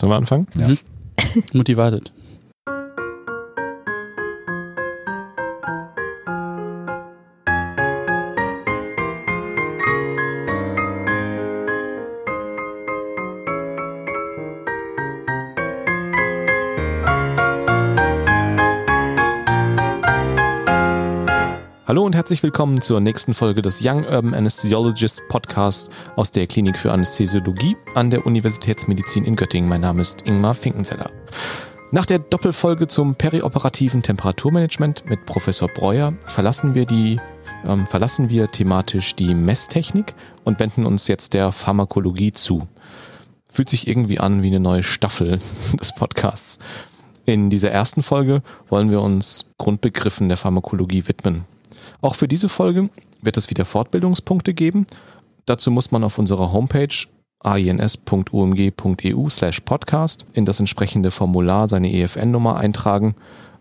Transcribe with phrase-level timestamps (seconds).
[0.00, 0.46] Sollen wir anfangen?
[0.54, 0.68] Ja.
[0.68, 0.78] Mhm.
[1.52, 2.12] Motivated.
[21.98, 26.78] Hallo und herzlich willkommen zur nächsten Folge des Young Urban Anesthesiologist Podcast aus der Klinik
[26.78, 29.68] für Anästhesiologie an der Universitätsmedizin in Göttingen.
[29.68, 31.10] Mein Name ist Ingmar Finkenzeller.
[31.90, 37.18] Nach der Doppelfolge zum perioperativen Temperaturmanagement mit Professor Breuer verlassen wir die
[37.66, 42.68] ähm, verlassen wir thematisch die Messtechnik und wenden uns jetzt der Pharmakologie zu.
[43.48, 45.40] Fühlt sich irgendwie an wie eine neue Staffel
[45.80, 46.60] des Podcasts.
[47.24, 51.44] In dieser ersten Folge wollen wir uns Grundbegriffen der Pharmakologie widmen.
[52.00, 52.90] Auch für diese Folge
[53.22, 54.86] wird es wieder Fortbildungspunkte geben.
[55.46, 57.06] Dazu muss man auf unserer Homepage
[57.40, 63.14] ains.umg.eu slash podcast in das entsprechende Formular seine EFN-Nummer eintragen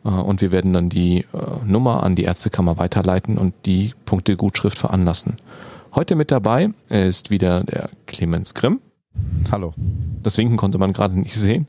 [0.04, 1.26] äh, und wir werden dann die äh,
[1.66, 5.36] Nummer an die Ärztekammer weiterleiten und die Punktegutschrift veranlassen.
[5.96, 8.82] Heute mit dabei ist wieder der Clemens Grimm.
[9.52, 9.74] Hallo.
[10.22, 11.68] Das Winken konnte man gerade nicht sehen.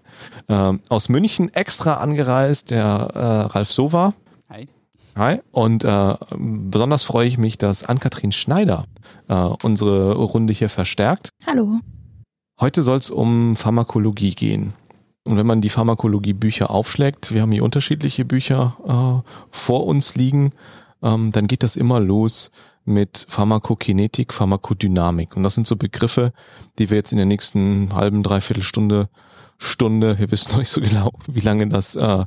[0.49, 3.19] Ähm, aus München extra angereist, der äh,
[3.53, 4.13] Ralf Sova.
[4.51, 4.69] Hi.
[5.19, 5.41] Hi.
[5.51, 8.85] Und äh, besonders freue ich mich, dass Ann-Kathrin Schneider
[9.27, 11.31] äh, unsere Runde hier verstärkt.
[11.45, 11.81] Hallo.
[12.61, 14.75] Heute soll es um Pharmakologie gehen.
[15.27, 20.53] Und wenn man die Pharmakologie-Bücher aufschlägt, wir haben hier unterschiedliche Bücher äh, vor uns liegen,
[21.03, 22.53] ähm, dann geht das immer los
[22.85, 25.37] mit Pharmakokinetik, Pharmakodynamik.
[25.37, 26.33] Und das sind so Begriffe,
[26.79, 29.09] die wir jetzt in der nächsten halben, dreiviertel Stunde,
[29.59, 32.25] Stunde, wir wissen noch nicht so genau, wie lange das äh,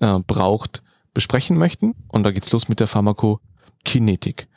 [0.00, 0.82] äh, braucht,
[1.16, 1.94] besprechen möchten.
[2.08, 4.48] Und da geht's los mit der Pharmakokinetik.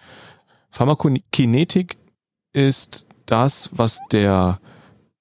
[0.71, 1.97] Pharmakokinetik
[2.51, 4.59] ist das, was der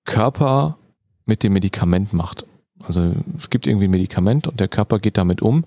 [0.04, 0.78] Körper
[1.26, 2.44] mit dem Medikament macht.
[2.82, 5.64] Also es gibt irgendwie ein Medikament und der Körper geht damit um.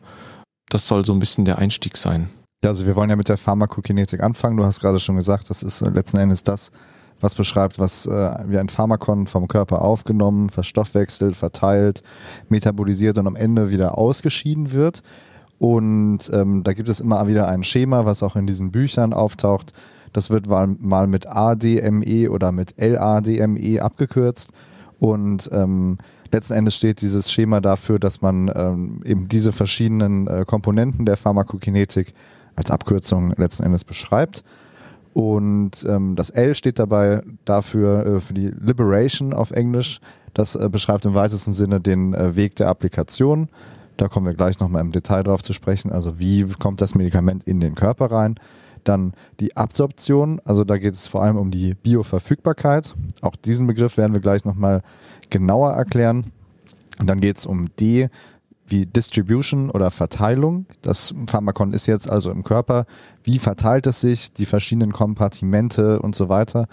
[0.70, 2.30] Das soll so ein bisschen der Einstieg sein.
[2.64, 4.58] Ja, also wir wollen ja mit der Pharmakokinetik anfangen.
[4.58, 6.72] Du hast gerade schon gesagt, das ist letzten Endes das,
[7.22, 12.04] was beschreibt, was äh, wie ein Pharmakon vom Körper aufgenommen, verstoffwechselt, verteilt,
[12.50, 15.02] metabolisiert und am Ende wieder ausgeschieden wird.
[15.62, 19.74] Und ähm, da gibt es immer wieder ein Schema, was auch in diesen Büchern auftaucht.
[20.12, 24.54] Das wird mal, mal mit ADME oder mit LADME abgekürzt.
[25.00, 26.00] Und ähm,
[26.32, 31.16] letzten Endes steht dieses Schema dafür, dass man ähm, eben diese verschiedenen äh, Komponenten der
[31.16, 32.16] Pharmakokinetik
[32.56, 34.44] als Abkürzung letzten Endes beschreibt.
[35.14, 40.00] Und ähm, das L steht dabei dafür äh, für die Liberation auf Englisch.
[40.34, 43.48] Das äh, beschreibt im weitesten Sinne den äh, Weg der Applikation.
[43.98, 45.92] Da kommen wir gleich nochmal im Detail drauf zu sprechen.
[45.92, 48.36] Also wie kommt das Medikament in den Körper rein?
[48.84, 52.96] Dann die Absorption, also da geht es vor allem um die Bioverfügbarkeit.
[53.22, 54.82] Auch diesen Begriff werden wir gleich nochmal
[55.30, 56.32] genauer erklären.
[57.00, 58.10] Und dann geht es um D
[58.72, 60.66] wie Distribution oder Verteilung.
[60.82, 62.86] Das Pharmakon ist jetzt also im Körper.
[63.24, 66.68] Wie verteilt es sich, die verschiedenen Kompartimente und so weiter?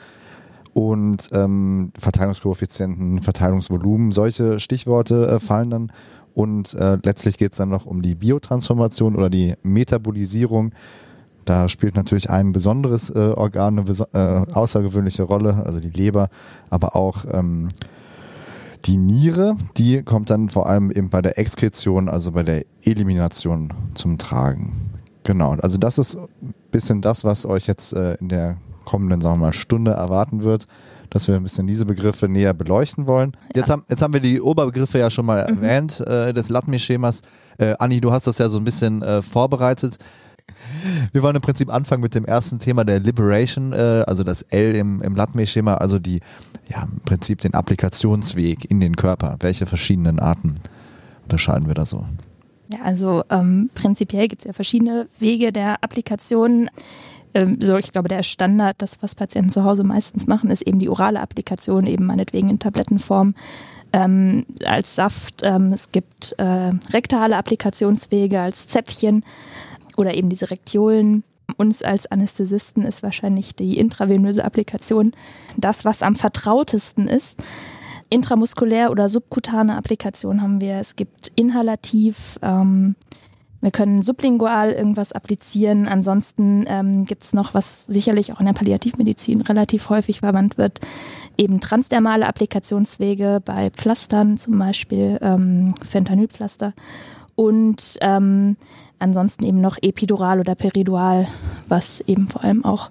[0.74, 5.92] Und ähm, Verteilungskoeffizienten, Verteilungsvolumen, solche Stichworte äh, fallen dann
[6.38, 10.71] und äh, letztlich geht es dann noch um die Biotransformation oder die Metabolisierung.
[11.44, 16.28] Da spielt natürlich ein besonderes äh, Organ eine äh, außergewöhnliche Rolle, also die Leber,
[16.71, 17.71] aber auch ähm,
[18.84, 23.72] die Niere, die kommt dann vor allem eben bei der Exkretion, also bei der Elimination
[23.94, 24.93] zum Tragen.
[25.25, 29.41] Genau, also das ist ein bisschen das, was euch jetzt äh, in der kommenden, sagen
[29.41, 30.69] wir mal, Stunde erwarten wird
[31.10, 33.32] dass wir ein bisschen diese Begriffe näher beleuchten wollen.
[33.54, 33.60] Ja.
[33.60, 35.62] Jetzt, haben, jetzt haben wir die Oberbegriffe ja schon mal mhm.
[35.62, 37.22] erwähnt, äh, des LATME-Schemas.
[37.58, 39.98] Äh, Anni, du hast das ja so ein bisschen äh, vorbereitet.
[41.12, 44.74] Wir wollen im Prinzip anfangen mit dem ersten Thema der Liberation, äh, also das L
[44.74, 46.20] im, im LATME-Schema, also die,
[46.68, 49.36] ja, im Prinzip den Applikationsweg in den Körper.
[49.41, 50.54] Welche verschiedenen Arten
[51.24, 52.06] unterscheiden wir da so?
[52.72, 56.70] Ja, also ähm, prinzipiell gibt es ja verschiedene Wege der Applikation.
[57.34, 60.78] Ähm, so, ich glaube, der Standard, das, was Patienten zu Hause meistens machen, ist eben
[60.78, 63.34] die orale Applikation, eben meinetwegen in Tablettenform.
[63.91, 65.41] Ähm, als Saft.
[65.43, 69.25] Ähm, es gibt äh, rektale Applikationswege als Zäpfchen
[69.97, 71.25] oder eben diese Rektiolen.
[71.57, 75.13] Uns als Anästhesisten ist wahrscheinlich die intravenöse Applikation
[75.57, 77.42] das, was am vertrautesten ist.
[78.10, 80.77] Intramuskulär oder subkutane Applikation haben wir.
[80.77, 82.95] Es gibt inhalativ, ähm,
[83.60, 85.89] wir können sublingual irgendwas applizieren.
[85.89, 90.81] Ansonsten ähm, gibt es noch, was sicherlich auch in der Palliativmedizin relativ häufig verwandt wird,
[91.37, 96.72] eben transdermale Applikationswege bei Pflastern, zum Beispiel ähm, Fentanylpflaster.
[97.34, 98.57] Und ähm,
[98.99, 101.27] ansonsten eben noch epidural oder peridual,
[101.69, 102.91] was eben vor allem auch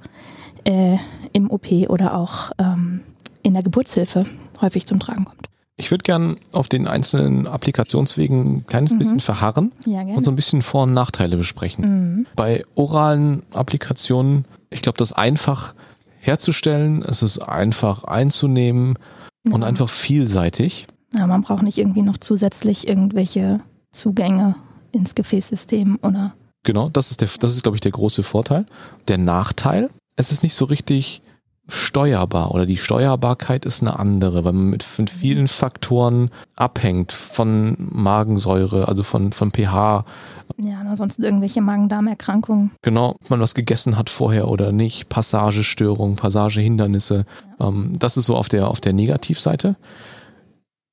[0.66, 0.98] äh,
[1.34, 3.02] im OP oder auch ähm,
[3.42, 4.25] in der Geburtshilfe
[4.62, 5.46] häufig zum Tragen kommt.
[5.79, 8.97] Ich würde gern auf den einzelnen Applikationswegen ein kleines Mhm.
[8.97, 10.27] bisschen verharren Ja, und so gerne.
[10.29, 11.85] ein bisschen Vor- und Nachteile besprechen.
[12.18, 12.25] Mhm.
[12.35, 15.75] Bei oralen Applikationen, ich glaube, das ist einfach
[16.19, 18.95] herzustellen, es ist einfach einzunehmen
[19.45, 19.68] und Ja.
[19.68, 20.88] einfach vielseitig.
[21.13, 23.59] Ja, man braucht nicht irgendwie noch zusätzlich irgendwelche
[23.91, 24.56] Zugänge
[24.91, 26.33] ins Gefäßsystem oder
[26.63, 28.65] Genau, das ist der, das ist, glaube ich, der große Vorteil.
[29.07, 31.21] Der Nachteil, es ist nicht so richtig
[31.68, 37.75] steuerbar oder die Steuerbarkeit ist eine andere, weil man mit, mit vielen Faktoren abhängt von
[37.78, 40.06] Magensäure, also von, von pH,
[40.58, 42.72] ja, ansonsten irgendwelche Magen-Darm-Erkrankungen.
[42.81, 47.25] genau, ob man was gegessen hat vorher oder nicht, Passagestörungen, Passagehindernisse.
[47.60, 49.75] Ähm, das ist so auf der, auf der Negativseite.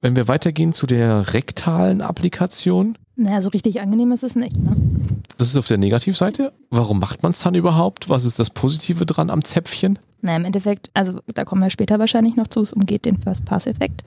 [0.02, 4.56] Wenn wir weitergehen zu der rektalen Applikation, Naja, so richtig angenehm ist es nicht.
[4.56, 4.76] Ne?
[5.38, 6.52] das ist auf der Negativseite.
[6.70, 8.08] Warum macht man es dann überhaupt?
[8.08, 9.98] Was ist das Positive dran am Zäpfchen?
[10.22, 14.04] Naja, im Endeffekt, also da kommen wir später wahrscheinlich noch zu, es umgeht den First-Pass-Effekt.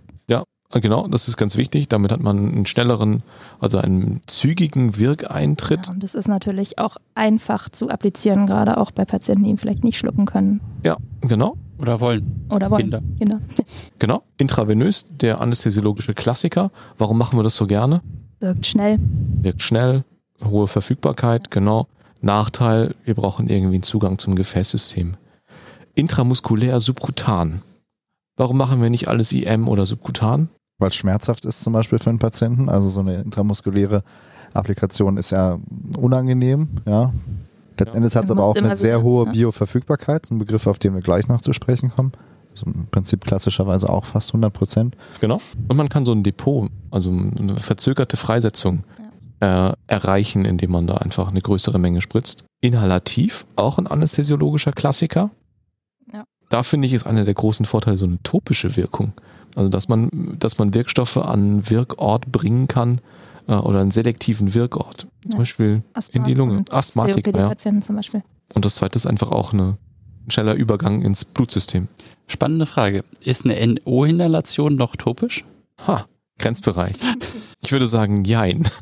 [0.69, 1.88] Ah, Genau, das ist ganz wichtig.
[1.88, 3.24] Damit hat man einen schnelleren,
[3.59, 5.88] also einen zügigen Wirkeintritt.
[5.88, 9.57] Ja, und das ist natürlich auch einfach zu applizieren, gerade auch bei Patienten, die ihn
[9.57, 12.45] vielleicht nicht schlucken können Ja, genau, Oder wollen.
[12.50, 12.81] oder wollen.
[12.81, 13.01] Kinder.
[13.18, 13.39] Kinder.
[14.00, 14.24] genau.
[14.38, 16.71] Intravenös, der anästhesiologische Klassiker.
[16.98, 18.01] Warum machen wir das so gerne?
[18.39, 18.98] Wirkt schnell.
[19.42, 20.04] Wirkt schnell,
[20.44, 21.88] hohe Verfügbarkeit, genau.
[22.22, 25.18] Nachteil, wir brauchen irgendwie einen Zugang zum Gefäßsystem.
[25.95, 27.62] Intramuskulär, subkutan.
[28.36, 30.50] Warum machen wir nicht alles IM oder subkutan?
[30.78, 32.69] Weil es schmerzhaft ist zum Beispiel für einen Patienten.
[32.69, 34.04] Also so eine intramuskuläre
[34.54, 35.57] Applikation ist ja
[35.98, 37.12] unangenehm, ja.
[37.80, 39.31] Letztendlich hat es aber auch eine sehr hohe ja.
[39.31, 42.12] Bioverfügbarkeit, ein Begriff, auf den wir gleich noch zu sprechen kommen.
[42.65, 44.98] Also im Prinzip klassischerweise auch fast 100 Prozent.
[45.21, 45.39] Genau.
[45.68, 48.83] Und man kann so ein Depot, also eine verzögerte Freisetzung
[49.39, 52.45] äh, erreichen, indem man da einfach eine größere Menge spritzt.
[52.62, 55.30] Inhalativ, auch ein anästhesiologischer Klassiker.
[56.12, 56.24] Ja.
[56.50, 59.13] Da finde ich, ist einer der großen Vorteile so eine topische Wirkung.
[59.56, 63.01] Also dass man, dass man Wirkstoffe an einen Wirkort bringen kann
[63.48, 65.07] äh, oder einen selektiven Wirkort.
[65.21, 65.38] Zum Ja.
[65.38, 66.57] Beispiel in die Lunge.
[66.57, 67.56] und Asthmatiker, ja.
[67.56, 68.24] Zum Beispiel.
[68.56, 69.77] Und das zweite ist einfach auch eine,
[70.27, 71.88] ein schneller Übergang ins Blutsystem.
[72.27, 73.03] Spannende Frage.
[73.24, 75.45] Ist eine NO-Inhalation noch topisch?
[75.88, 76.06] Ha,
[76.38, 76.95] Grenzbereich.
[77.63, 78.68] Ich würde sagen, jein.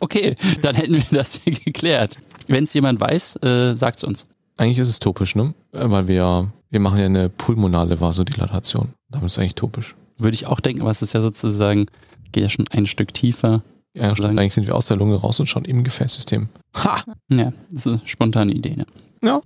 [0.00, 2.18] Okay, dann hätten wir das hier geklärt.
[2.48, 4.26] Wenn es jemand weiß, äh, sagt's uns.
[4.56, 5.54] Eigentlich ist es topisch, ne?
[5.72, 8.88] Weil wir, wir machen ja eine pulmonale Vasodilatation.
[9.08, 9.94] Damit ist es eigentlich topisch.
[10.16, 11.86] Würde ich auch denken, aber es ist ja sozusagen,
[12.32, 13.62] geht ja schon ein Stück tiefer.
[13.94, 14.38] Ja, stimmt.
[14.38, 16.48] Eigentlich sind wir aus der Lunge raus und schon im Gefäßsystem.
[16.76, 17.04] Ha!
[17.30, 18.76] Ja, das ist eine spontane Idee.
[19.22, 19.40] Ne?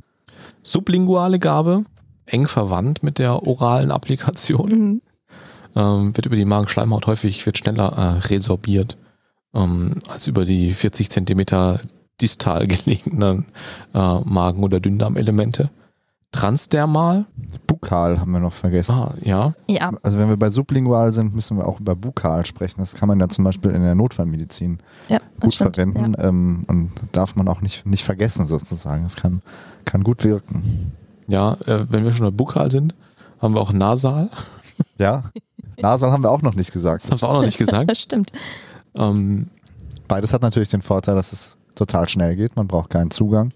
[0.63, 1.85] Sublinguale Gabe,
[2.27, 5.03] eng verwandt mit der oralen Applikation, Mhm.
[5.75, 8.97] ähm, wird über die Magenschleimhaut häufig, wird schneller äh, resorbiert
[9.55, 11.81] ähm, als über die 40 Zentimeter
[12.21, 13.47] distal gelegenen
[13.95, 15.71] äh, Magen- oder Dünndarmelemente.
[16.33, 17.27] Transdermal,
[17.67, 18.93] Bukal haben wir noch vergessen.
[18.95, 22.81] ah, ja, Ja, Also wenn wir bei sublingual sind, müssen wir auch über Bukal sprechen.
[22.81, 25.77] Das kann man ja zum Beispiel in der Notfallmedizin ja, das gut stimmt.
[25.77, 29.05] verwenden ähm, und darf man auch nicht, nicht vergessen sozusagen.
[29.05, 29.43] Es kann,
[29.85, 30.93] kann gut wirken.
[31.29, 32.95] ja, äh, wenn wir schon bei Bukal sind,
[33.41, 34.31] haben wir auch nasal.
[34.99, 35.23] Ja,
[35.79, 37.05] Nasal haben wir auch noch nicht gesagt.
[37.05, 37.91] Das hast du auch noch nicht Ja, gesagt.
[37.91, 38.33] das stimmt.
[38.97, 39.49] ähm,
[40.09, 42.57] Beides hat natürlich den Vorteil, dass es total schnell geht.
[42.57, 43.51] Man braucht keinen Zugang.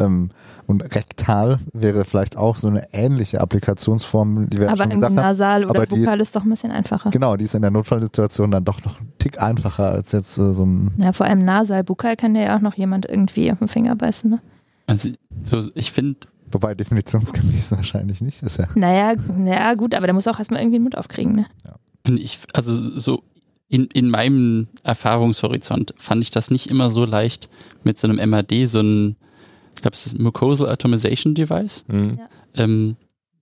[0.00, 0.30] Ähm,
[0.66, 5.08] und rektal wäre vielleicht auch so eine ähnliche Applikationsform, die wir ja Aber schon irgendwie
[5.08, 5.26] gesagt haben.
[5.26, 7.10] nasal oder aber die bukal ist doch ein bisschen einfacher.
[7.10, 10.52] Genau, die ist in der Notfallsituation dann doch noch ein Tick einfacher als jetzt äh,
[10.52, 10.92] so ein.
[10.98, 11.82] Ja, vor allem nasal.
[11.82, 14.30] Bukal kann ja auch noch jemand irgendwie auf den Finger beißen.
[14.30, 14.40] Ne?
[14.86, 15.10] Also
[15.44, 16.18] so, ich finde,
[16.52, 18.42] Wobei definitionsgemäß wahrscheinlich nicht.
[18.42, 18.66] Ist ja.
[18.74, 21.34] Naja, naja, gut, aber der muss auch erstmal irgendwie den Mund aufkriegen.
[21.34, 21.46] Ne?
[22.16, 23.22] ich, also so
[23.68, 27.48] in, in meinem Erfahrungshorizont fand ich das nicht immer so leicht
[27.84, 29.16] mit so einem MAD, so ein,
[29.80, 31.84] ich glaube, es ist ein Mucosal Atomization Device.
[31.88, 32.16] mh.
[32.18, 32.28] Ja.
[32.64, 32.96] Ähm,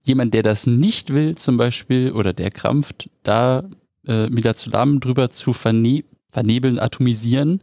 [0.04, 3.64] jemand, der das nicht will, zum Beispiel, oder der krampft, da
[4.07, 7.61] äh, Midazolam drüber zu verne vernebeln, atomisieren,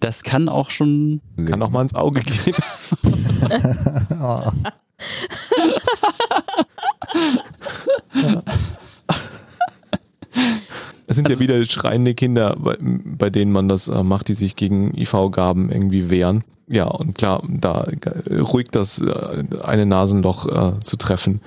[0.00, 2.54] das kann auch schon kann auch mal ins Auge gehen.
[4.22, 4.50] Oh,
[11.06, 14.34] Es sind Also- ja wieder schreiende Kinder, bei, bei denen man das äh, macht, die
[14.34, 16.42] sich gegen IV-Gaben irgendwie wehren.
[16.72, 21.42] Ja, und klar, da äh, ruhig das äh, eine Nasenloch äh, zu treffen,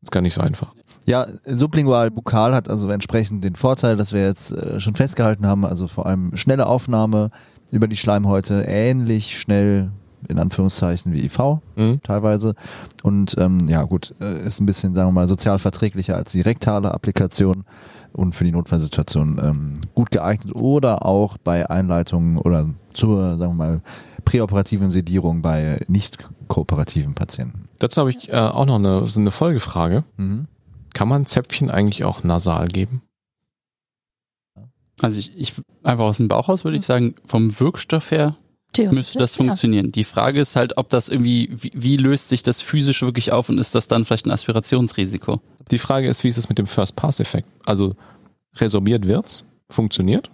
[0.00, 0.72] ist gar nicht so einfach.
[1.04, 5.66] Ja, sublingual bukal hat also entsprechend den Vorteil, dass wir jetzt äh, schon festgehalten haben,
[5.66, 7.30] also vor allem schnelle Aufnahme
[7.70, 9.90] über die Schleimhäute, ähnlich schnell
[10.28, 12.00] in Anführungszeichen wie IV Mhm.
[12.02, 12.54] teilweise.
[13.02, 16.40] Und ähm, ja gut, äh, ist ein bisschen, sagen wir mal, sozial verträglicher als die
[16.40, 17.64] rektale Applikation
[18.12, 23.56] und für die Notfallsituation ähm, gut geeignet oder auch bei Einleitungen oder zur, sagen wir
[23.56, 23.80] mal,
[24.24, 27.68] präoperativen Sedierung bei nicht kooperativen Patienten.
[27.78, 30.04] Dazu habe ich äh, auch noch eine, so eine Folgefrage.
[30.16, 30.46] Mhm.
[30.94, 33.02] Kann man Zäpfchen eigentlich auch nasal geben?
[35.00, 38.36] Also ich, ich einfach aus dem Bauchhaus würde ich sagen, vom Wirkstoff her
[38.78, 39.86] müsste das funktionieren.
[39.86, 39.92] Ja.
[39.92, 43.48] Die Frage ist halt, ob das irgendwie, wie, wie, löst sich das physisch wirklich auf
[43.48, 45.40] und ist das dann vielleicht ein Aspirationsrisiko?
[45.70, 47.48] Die Frage ist, wie ist es mit dem First-Pass-Effekt?
[47.66, 47.94] Also
[48.56, 50.30] resorbiert wird's, funktioniert.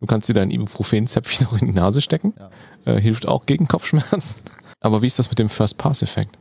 [0.00, 2.34] Du kannst dir dein Ibuprofen-Zäpfchen noch in die Nase stecken.
[2.38, 2.50] Ja.
[2.84, 4.42] Äh, hilft auch gegen Kopfschmerzen.
[4.80, 6.38] Aber wie ist das mit dem First-Pass-Effekt?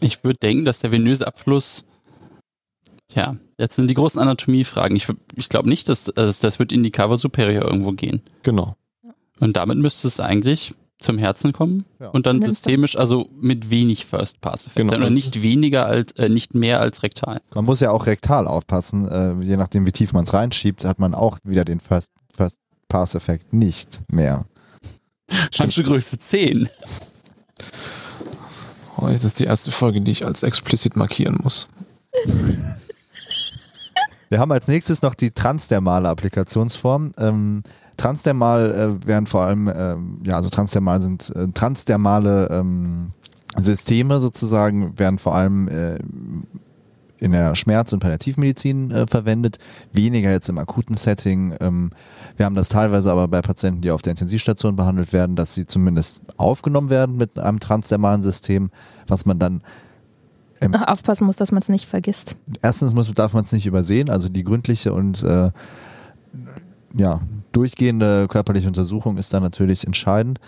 [0.00, 1.84] Ich würde denken, dass der venöse Abfluss,
[3.14, 4.96] ja, jetzt sind die großen Anatomie-Fragen.
[4.96, 8.20] Ich, ich glaube nicht, dass, dass das wird in die Cava Superior irgendwo gehen.
[8.42, 8.76] Genau.
[9.40, 12.08] Und damit müsste es eigentlich zum Herzen kommen ja.
[12.08, 14.90] und dann systemisch, also mit wenig First Pass Effekt.
[14.90, 15.10] Genau.
[15.10, 17.40] Nicht weniger als, äh, nicht mehr als rektal.
[17.54, 20.98] Man muss ja auch rektal aufpassen, äh, je nachdem wie tief man es reinschiebt, hat
[20.98, 24.46] man auch wieder den First, First Pass Effekt nicht mehr.
[25.58, 26.68] Handschuhgröße 10.
[28.96, 31.68] Oh, jetzt ist die erste Folge, die ich als explizit markieren muss.
[34.30, 37.12] Wir haben als nächstes noch die transdermale Applikationsform.
[37.18, 37.62] Ähm,
[37.96, 39.96] transdermal äh, werden vor allem, äh,
[40.28, 43.08] ja, also transdermal sind äh, transdermale ähm,
[43.56, 45.98] Systeme sozusagen, werden vor allem äh,
[47.18, 49.58] in der Schmerz- und Palliativmedizin äh, verwendet,
[49.92, 51.54] weniger jetzt im akuten Setting.
[51.60, 51.90] Ähm,
[52.36, 55.66] wir haben das teilweise aber bei Patienten, die auf der Intensivstation behandelt werden, dass sie
[55.66, 58.70] zumindest aufgenommen werden mit einem transdermalen System,
[59.06, 59.62] was man dann
[60.60, 62.36] ähm, aufpassen muss, dass man es nicht vergisst.
[62.62, 65.50] Erstens muss, darf man es nicht übersehen, also die gründliche und äh,
[66.94, 67.20] ja,
[67.56, 70.40] durchgehende körperliche Untersuchung ist da natürlich entscheidend.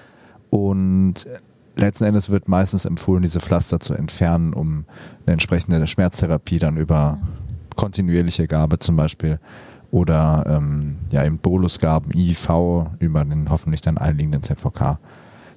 [0.50, 1.26] Und
[1.74, 4.84] letzten Endes wird meistens empfohlen, diese Pflaster zu entfernen, um
[5.24, 7.18] eine entsprechende Schmerztherapie dann über
[7.76, 9.38] kontinuierliche Gabe zum Beispiel
[9.90, 12.50] oder ähm, ja eben Bolusgaben, IV
[12.98, 14.98] über den hoffentlich dann einliegenden ZVK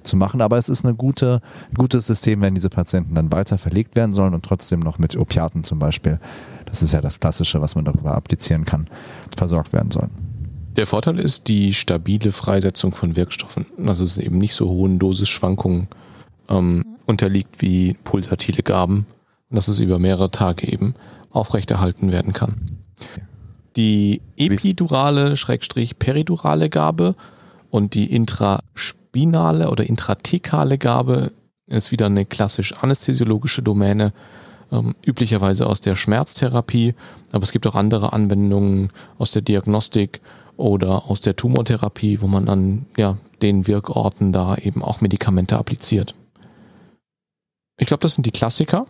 [0.02, 0.40] zu machen.
[0.40, 1.40] Aber es ist eine gute,
[1.70, 5.18] ein gutes System, wenn diese Patienten dann weiter verlegt werden sollen und trotzdem noch mit
[5.18, 6.18] Opiaten zum Beispiel,
[6.64, 8.88] das ist ja das Klassische, was man darüber applizieren kann,
[9.36, 10.31] versorgt werden sollen.
[10.76, 13.66] Der Vorteil ist die stabile Freisetzung von Wirkstoffen.
[13.86, 15.88] Also es eben nicht so hohen Dosisschwankungen
[16.48, 19.06] ähm, unterliegt wie pulsatile Gaben
[19.50, 20.94] und dass es über mehrere Tage eben
[21.30, 22.78] aufrechterhalten werden kann.
[23.76, 27.16] Die epidurale, Schrägstrich peridurale Gabe
[27.70, 31.32] und die intraspinale oder intrathekale Gabe
[31.66, 34.12] ist wieder eine klassisch anästhesiologische Domäne,
[34.70, 36.94] ähm, üblicherweise aus der Schmerztherapie,
[37.30, 40.20] aber es gibt auch andere Anwendungen aus der Diagnostik
[40.62, 46.14] oder aus der Tumortherapie, wo man an ja, den Wirkorten da eben auch Medikamente appliziert.
[47.78, 48.86] Ich glaube, das sind die Klassiker.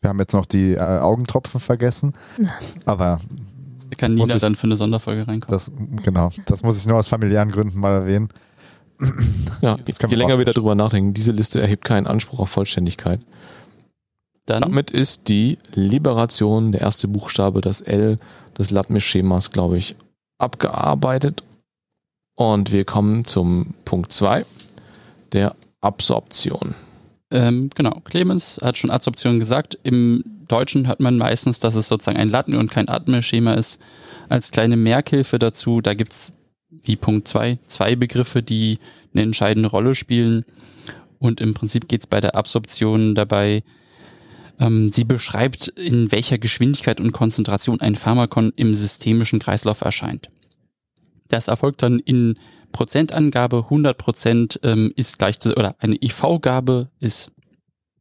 [0.00, 2.12] Wir haben jetzt noch die äh, Augentropfen vergessen,
[2.84, 3.20] aber
[3.90, 5.52] da kann Nina ich, dann für eine Sonderfolge reinkommen.
[5.52, 5.72] Das,
[6.04, 8.28] genau, das muss ich nur aus familiären Gründen mal erwähnen.
[9.62, 9.76] Ja,
[10.08, 13.20] je länger wir darüber nachdenken, diese Liste erhebt keinen Anspruch auf Vollständigkeit.
[14.46, 18.18] Dann Damit ist die Liberation, der erste Buchstabe, das L
[18.58, 19.96] des Latmisch-Schemas, glaube ich,
[20.38, 21.42] abgearbeitet.
[22.36, 24.44] Und wir kommen zum Punkt 2,
[25.32, 26.74] der Absorption.
[27.30, 29.78] Ähm, genau, Clemens hat schon Absorption gesagt.
[29.82, 33.80] Im Deutschen hat man meistens, dass es sozusagen ein Latten- und kein Atme-Schema ist.
[34.28, 36.32] Als kleine Merkhilfe dazu, da gibt es
[36.82, 38.78] wie Punkt 2 zwei Begriffe, die
[39.12, 40.44] eine entscheidende Rolle spielen.
[41.18, 43.62] Und im Prinzip geht es bei der Absorption dabei
[44.92, 50.30] sie beschreibt, in welcher Geschwindigkeit und Konzentration ein Pharmakon im systemischen Kreislauf erscheint.
[51.28, 52.38] Das erfolgt dann in
[52.72, 53.64] Prozentangabe.
[53.64, 57.30] 100 Prozent ähm, ist gleich zu, oder eine IV-Gabe ist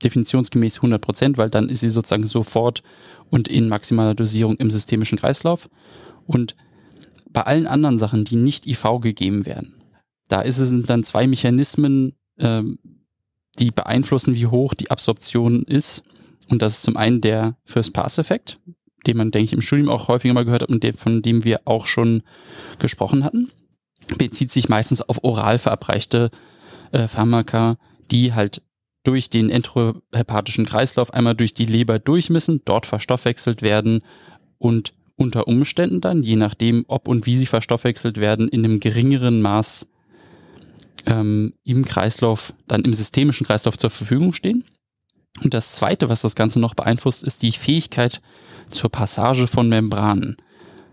[0.04, 2.84] definitionsgemäß 100 Prozent, weil dann ist sie sozusagen sofort
[3.30, 5.70] und in maximaler Dosierung im systemischen Kreislauf.
[6.28, 6.56] Und
[7.30, 9.82] bei allen anderen Sachen, die nicht IV gegeben werden,
[10.28, 12.80] da ist es dann zwei Mechanismen, ähm,
[13.60, 16.04] die beeinflussen, wie hoch die Absorption ist.
[16.50, 18.58] Und das ist zum einen der First-Pass-Effekt,
[19.08, 21.62] den man, denke ich, im Studium auch häufiger mal gehört hat und von dem wir
[21.66, 22.24] auch schon
[22.80, 23.50] gesprochen hatten.
[24.18, 26.30] Bezieht sich meistens auf oral verabreichte
[26.92, 27.78] äh, Pharmaka,
[28.12, 28.62] die halt
[29.04, 34.02] durch den enterohepatischen Kreislauf einmal durch die Leber durchmüssen, dort verstoffwechselt werden
[34.58, 39.42] und unter Umständen dann, je nachdem, ob und wie sie verstoffwechselt werden, in einem geringeren
[39.42, 39.88] Maß
[41.06, 44.64] ähm, im Kreislauf, dann im systemischen Kreislauf zur Verfügung stehen.
[45.42, 48.22] Und das Zweite, was das Ganze noch beeinflusst, ist die Fähigkeit
[48.70, 50.38] zur Passage von Membranen.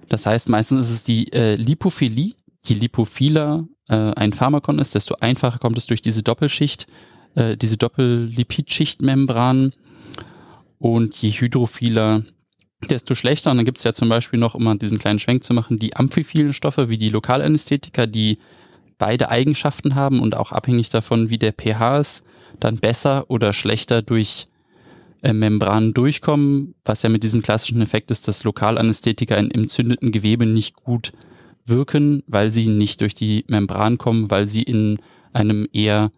[0.09, 2.35] Das heißt, meistens ist es die äh, Lipophilie.
[2.63, 6.87] Je lipophiler äh, ein Pharmakon ist, desto einfacher kommt es durch diese Doppelschicht,
[7.35, 9.73] äh, diese Doppellipidschichtmembran.
[10.79, 12.23] Und je hydrophiler,
[12.89, 13.51] desto schlechter.
[13.51, 15.79] Und dann gibt es ja zum Beispiel noch, um mal diesen kleinen Schwenk zu machen,
[15.79, 18.39] die amphiphilen Stoffe wie die Lokalanästhetika, die
[19.00, 22.23] beide Eigenschaften haben und auch abhängig davon, wie der pH ist,
[22.61, 24.47] dann besser oder schlechter durch
[25.23, 30.47] äh, Membranen durchkommen, was ja mit diesem klassischen Effekt ist, dass Lokalanästhetika in entzündeten Gewebe
[30.47, 31.12] nicht gut
[31.64, 34.99] wirken, weil sie nicht durch die Membran kommen, weil sie in
[35.33, 36.12] einem eher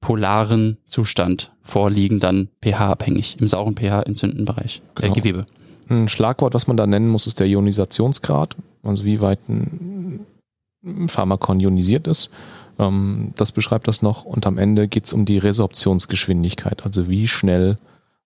[0.00, 5.14] polaren Zustand vorliegen, dann pH-abhängig, im sauren pH-Entzündenbereich, äh, Genau.
[5.14, 5.46] Gewebe.
[5.88, 10.26] Ein Schlagwort, was man da nennen muss, ist der Ionisationsgrad, also wie weit ein
[11.08, 12.30] Pharmakon ionisiert ist.
[12.78, 17.28] Ähm, das beschreibt das noch und am Ende geht es um die Resorptionsgeschwindigkeit, also wie
[17.28, 17.76] schnell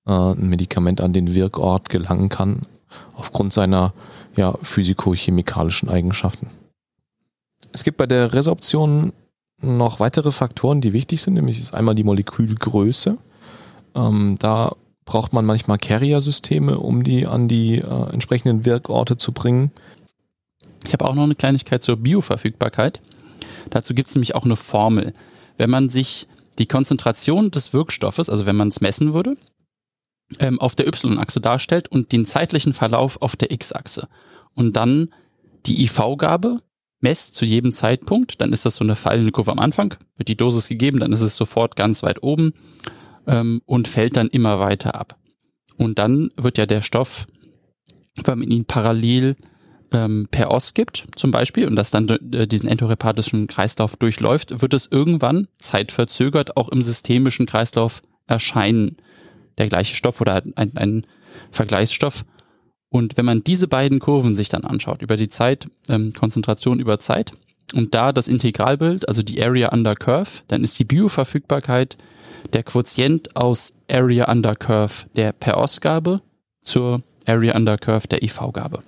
[0.06, 2.62] äh, ein Medikament an den Wirkort gelangen kann
[3.14, 3.94] aufgrund seiner
[4.36, 6.48] ja, physikochemikalischen Eigenschaften.
[7.72, 9.12] Es gibt bei der Resorption
[9.60, 13.16] noch weitere Faktoren, die wichtig sind, nämlich ist einmal die Molekülgröße.
[13.94, 19.70] Ähm, da braucht man manchmal Carrier-Systeme, um die an die äh, entsprechenden Wirkorte zu bringen.
[20.84, 23.00] Ich habe auch noch eine Kleinigkeit zur Bioverfügbarkeit.
[23.70, 25.12] Dazu gibt es nämlich auch eine Formel.
[25.56, 26.26] Wenn man sich
[26.58, 29.36] die Konzentration des Wirkstoffes, also wenn man es messen würde,
[30.38, 34.08] ähm, auf der Y-Achse darstellt und den zeitlichen Verlauf auf der X-Achse
[34.54, 35.08] und dann
[35.66, 36.60] die IV-Gabe
[37.00, 40.36] messt zu jedem Zeitpunkt, dann ist das so eine fallende Kurve am Anfang, wird die
[40.36, 42.52] Dosis gegeben, dann ist es sofort ganz weit oben
[43.26, 45.18] ähm, und fällt dann immer weiter ab.
[45.76, 47.26] Und dann wird ja der Stoff,
[48.24, 49.36] wenn man ihn parallel
[49.92, 54.74] ähm, per Os gibt, zum Beispiel, und das dann äh, diesen endohepathischen Kreislauf durchläuft, wird
[54.74, 58.96] es irgendwann zeitverzögert auch im systemischen Kreislauf erscheinen.
[59.58, 61.06] Der gleiche Stoff oder ein, ein
[61.50, 62.24] Vergleichsstoff.
[62.88, 66.98] Und wenn man diese beiden Kurven sich dann anschaut, über die Zeit, ähm, Konzentration über
[66.98, 67.32] Zeit,
[67.74, 71.96] und da das Integralbild, also die Area Under Curve, dann ist die Bioverfügbarkeit
[72.52, 76.20] der Quotient aus Area Under Curve der Per-Os-Gabe
[76.62, 78.82] zur Area Under Curve der IV-Gabe.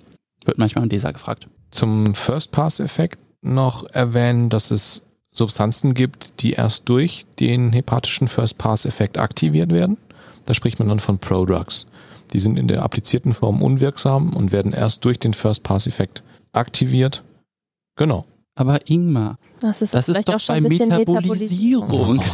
[0.45, 1.47] Wird manchmal an dieser gefragt.
[1.71, 9.73] Zum First-Pass-Effekt noch erwähnen, dass es Substanzen gibt, die erst durch den hepatischen First-Pass-Effekt aktiviert
[9.73, 9.99] werden.
[10.47, 11.87] Da spricht man dann von Prodrugs.
[12.33, 16.23] Die sind in der applizierten Form unwirksam und werden erst durch den First-Pass-Effekt
[16.53, 17.23] aktiviert.
[17.97, 18.27] Genau.
[18.55, 22.23] Aber Ingmar, Das ist, das ist vielleicht doch auch schon bei ein bisschen Metabolisierung.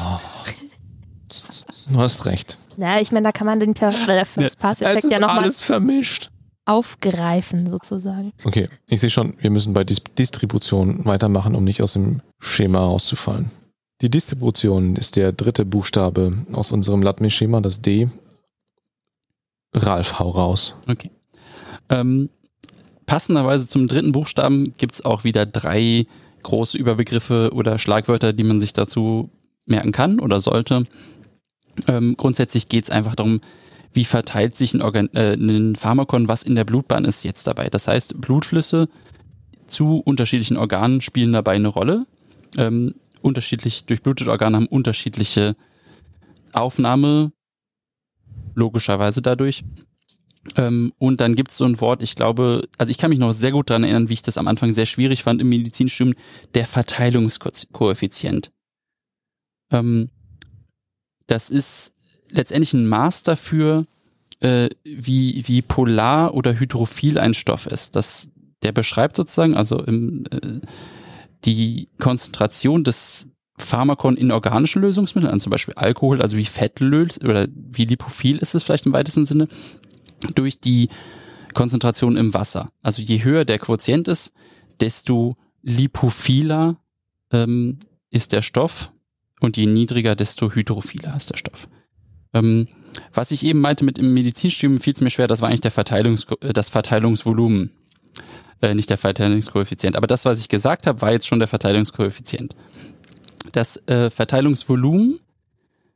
[1.92, 2.58] Du hast recht.
[2.76, 6.30] Ja, ich meine, da kann man den First-Pass-Effekt ja nochmal alles vermischt.
[6.64, 8.32] Aufgreifen, sozusagen.
[8.44, 12.80] Okay, ich sehe schon, wir müssen bei Dis Distribution weitermachen, um nicht aus dem Schema
[12.80, 13.50] rauszufallen.
[14.02, 18.08] Die Distribution ist der dritte Buchstabe aus unserem Latme-Schema, das D.
[19.74, 20.74] Ralf, hau raus.
[20.88, 21.10] Okay.
[21.90, 22.30] Ähm,
[23.06, 26.06] passenderweise zum dritten Buchstaben gibt's auch wieder drei
[26.42, 29.30] große Überbegriffe oder Schlagwörter, die man sich dazu
[29.66, 30.84] merken kann oder sollte.
[31.86, 33.40] Ähm, grundsätzlich geht's einfach darum,
[33.92, 37.68] wie verteilt sich ein, Organ äh, ein Pharmakon, was in der Blutbahn ist, jetzt dabei.
[37.68, 38.88] Das heißt, Blutflüsse
[39.66, 42.06] zu unterschiedlichen Organen spielen dabei eine Rolle.
[42.56, 45.56] Ähm, unterschiedlich durchblutete Organe haben unterschiedliche
[46.52, 47.32] Aufnahme,
[48.54, 49.64] logischerweise dadurch.
[50.56, 53.32] Ähm, und dann gibt es so ein Wort, ich glaube, also ich kann mich noch
[53.32, 56.16] sehr gut daran erinnern, wie ich das am Anfang sehr schwierig fand im Medizinstudium,
[56.54, 58.50] der Verteilungskoeffizient.
[59.70, 60.08] Ähm,
[61.26, 61.92] das ist
[62.32, 63.86] letztendlich ein Maß dafür,
[64.40, 67.96] äh, wie, wie polar oder hydrophil ein Stoff ist.
[67.96, 68.28] Das,
[68.62, 70.60] der beschreibt sozusagen, also im, äh,
[71.44, 77.46] die Konzentration des Pharmakon in organischen Lösungsmitteln, also zum Beispiel Alkohol, also wie Fettöl oder
[77.52, 79.48] wie lipophil ist es vielleicht im weitesten Sinne,
[80.34, 80.88] durch die
[81.54, 82.68] Konzentration im Wasser.
[82.82, 84.32] Also je höher der Quotient ist,
[84.80, 86.76] desto lipophiler
[87.32, 87.78] ähm,
[88.10, 88.92] ist der Stoff
[89.40, 91.68] und je niedriger, desto hydrophiler ist der Stoff.
[92.32, 92.68] Ähm,
[93.12, 95.70] was ich eben meinte mit im Medizinstudium fiel es mir schwer, das war eigentlich der
[95.70, 97.70] Verteilungs äh, das Verteilungsvolumen,
[98.60, 99.96] äh, nicht der Verteilungskoeffizient.
[99.96, 102.54] Aber das, was ich gesagt habe, war jetzt schon der Verteilungskoeffizient.
[103.52, 105.18] Das äh, Verteilungsvolumen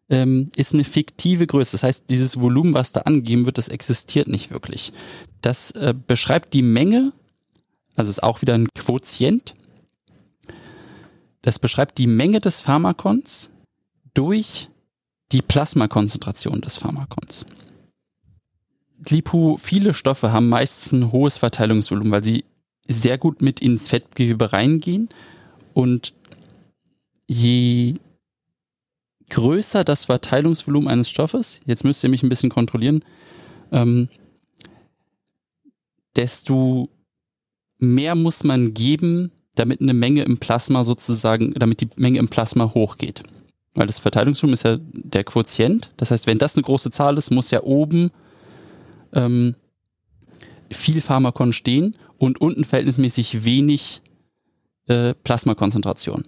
[0.08, 1.72] ähm, ist eine fiktive Größe.
[1.72, 4.92] Das heißt, dieses Volumen, was da angegeben wird, das existiert nicht wirklich.
[5.40, 7.12] Das äh, beschreibt die Menge,
[7.96, 9.54] also ist auch wieder ein Quotient.
[11.42, 13.50] Das beschreibt die Menge des Pharmakons
[14.14, 14.70] durch
[15.34, 17.44] die Plasmakonzentration des Pharmakons.
[19.08, 22.44] Lipophile Stoffe haben meistens ein hohes Verteilungsvolumen, weil sie
[22.86, 25.08] sehr gut mit ins Fettgewebe reingehen
[25.74, 26.14] und
[27.26, 27.94] je
[29.28, 33.04] größer das Verteilungsvolumen eines Stoffes, jetzt müsst ihr mich ein bisschen kontrollieren,
[33.72, 34.08] ähm,
[36.14, 36.90] desto
[37.78, 42.72] mehr muss man geben, damit eine Menge im Plasma sozusagen, damit die Menge im Plasma
[42.72, 43.24] hochgeht.
[43.74, 45.92] Weil das Verteilungsvolumen ist ja der Quotient.
[45.96, 48.10] Das heißt, wenn das eine große Zahl ist, muss ja oben
[49.12, 49.54] ähm,
[50.70, 54.02] viel Pharmakon stehen und unten verhältnismäßig wenig
[54.86, 56.22] äh, Plasmakonzentration.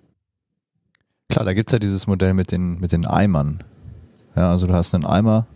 [1.29, 3.59] Klar, da gibt's ja dieses Modell mit den, mit den Eimern.
[4.35, 5.47] Ja, also du hast einen Eimer,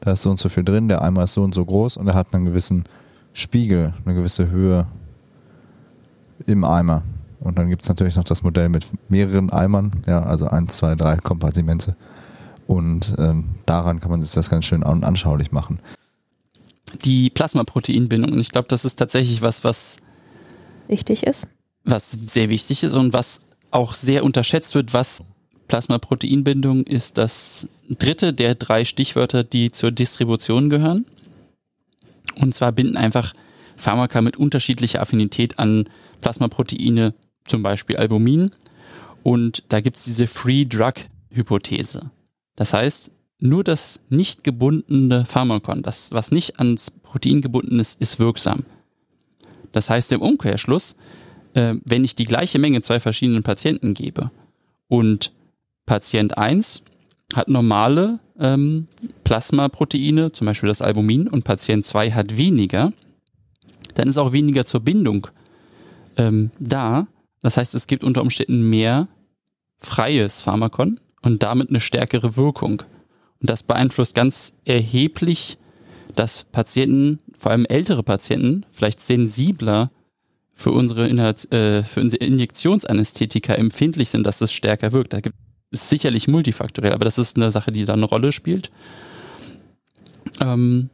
[0.00, 2.06] da ist so und so viel drin, der Eimer ist so und so groß und
[2.08, 2.84] er hat einen gewissen
[3.32, 4.86] Spiegel, eine gewisse Höhe
[6.46, 7.02] im Eimer.
[7.40, 10.94] Und dann gibt es natürlich noch das Modell mit mehreren Eimern, ja, also eins, zwei,
[10.94, 11.96] drei Kompartimente.
[12.66, 15.80] Und ähm, daran kann man sich das ganz schön an anschaulich machen.
[17.04, 19.98] Die Plasmaproteinbindung, und ich glaube, das ist tatsächlich was, was
[20.88, 21.48] Wichtig ist.
[21.84, 25.20] was sehr wichtig ist und was auch sehr unterschätzt wird, was
[25.68, 31.04] Plasmaproteinbindung ist das dritte der drei Stichwörter, die zur Distribution gehören.
[32.36, 33.34] Und zwar binden einfach
[33.76, 35.88] Pharmaka mit unterschiedlicher Affinität an
[36.20, 37.14] Plasmaproteine,
[37.48, 38.50] zum Beispiel Albumin.
[39.22, 40.94] Und da gibt es diese Free Drug
[41.30, 42.10] Hypothese.
[42.56, 48.18] Das heißt, nur das nicht gebundene Pharmakon, das, was nicht ans Protein gebunden ist, ist
[48.18, 48.64] wirksam.
[49.72, 50.96] Das heißt im Umkehrschluss,
[51.54, 54.30] äh, wenn ich die gleiche Menge zwei verschiedenen Patienten gebe
[54.88, 55.32] und
[55.86, 56.82] Patient 1
[57.34, 58.88] hat normale ähm,
[59.24, 62.92] Plasmaproteine, zum Beispiel das Albumin, und Patient 2 hat weniger,
[63.94, 65.28] dann ist auch weniger zur Bindung
[66.16, 67.06] ähm, da.
[67.42, 69.08] Das heißt, es gibt unter Umständen mehr
[69.78, 72.82] freies Pharmakon und damit eine stärkere Wirkung.
[73.40, 75.58] Und das beeinflusst ganz erheblich,
[76.14, 79.90] dass Patienten, vor allem ältere Patienten, vielleicht sensibler
[80.52, 85.12] für unsere, Inhalt, äh, für unsere Injektionsanästhetika empfindlich sind, dass es stärker wirkt.
[85.12, 85.36] Da gibt
[85.70, 88.72] es sicherlich multifaktoriell, aber das ist eine Sache, die da eine Rolle spielt.
[90.40, 90.90] Ähm,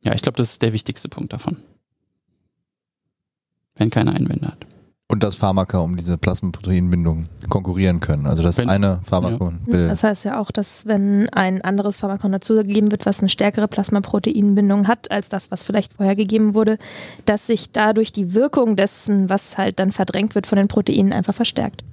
[0.00, 1.58] ja, ich glaube, das ist der wichtigste Punkt davon.
[3.74, 4.66] Wenn keiner Einwände hat.
[5.10, 8.26] Und dass Pharmaka um diese Plasmaproteinbindung konkurrieren können.
[8.26, 9.88] Also das Wenn- eine Pharmakon will.
[9.88, 14.86] Das heißt ja auch, dass wenn ein anderes Pharmakon dazugegeben wird, was eine stärkere Plasmaproteinbindung
[14.86, 16.76] hat als das, was vielleicht vorher gegeben wurde,
[17.24, 21.34] dass sich dadurch die Wirkung dessen, was halt dann verdrängt wird von den Proteinen, einfach
[21.34, 21.84] verstärkt.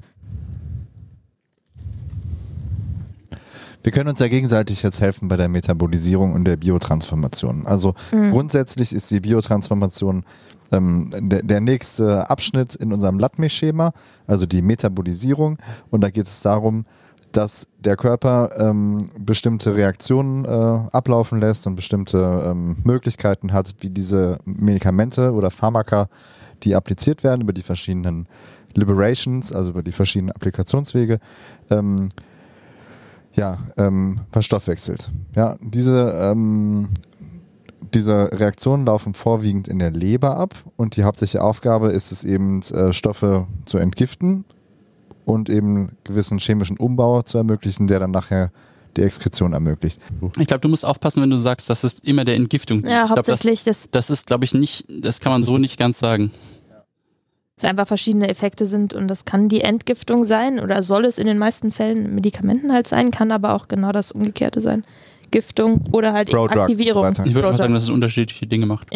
[3.81, 7.65] Wir können uns ja gegenseitig jetzt helfen bei der Metabolisierung und der Biotransformation.
[7.65, 10.25] Also grundsätzlich ist die Biotransformation
[10.71, 13.93] ähm, der, der nächste Abschnitt in unserem LATME-Schema,
[14.27, 15.57] also die Metabolisierung.
[15.89, 16.85] Und da geht es darum,
[17.31, 23.89] dass der Körper ähm, bestimmte Reaktionen äh, ablaufen lässt und bestimmte ähm, Möglichkeiten hat, wie
[23.89, 26.07] diese Medikamente oder Pharmaka,
[26.63, 28.27] die appliziert werden über die verschiedenen
[28.73, 31.19] Liberations, also über die verschiedenen Applikationswege,
[31.69, 32.09] ähm,
[33.33, 35.09] ja, ähm, verstoffwechselt.
[35.35, 36.87] Ja, diese, ähm,
[37.93, 42.61] diese Reaktionen laufen vorwiegend in der Leber ab und die hauptsächliche Aufgabe ist es eben,
[42.61, 44.45] äh, Stoffe zu entgiften
[45.25, 48.51] und eben gewissen chemischen Umbau zu ermöglichen, der dann nachher
[48.95, 49.99] die Exkretion ermöglicht.
[50.39, 52.81] Ich glaube, du musst aufpassen, wenn du sagst, das ist immer der Entgiftung.
[52.81, 52.91] dient.
[52.91, 55.57] Ja, ich glaube, das, hauptsächlich, das, das ist, glaube ich, nicht, das kann man so
[55.57, 56.31] nicht ganz sagen.
[57.57, 61.25] es einfach verschiedene Effekte sind und das kann die Entgiftung sein oder soll es in
[61.25, 64.83] den meisten Fällen Medikamenten halt sein, kann aber auch genau das Umgekehrte sein.
[65.31, 67.13] Giftung oder halt Aktivierung.
[67.13, 67.23] so.
[67.23, 68.87] Ich würde mal sagen, dass es unterschiedliche Dinge macht.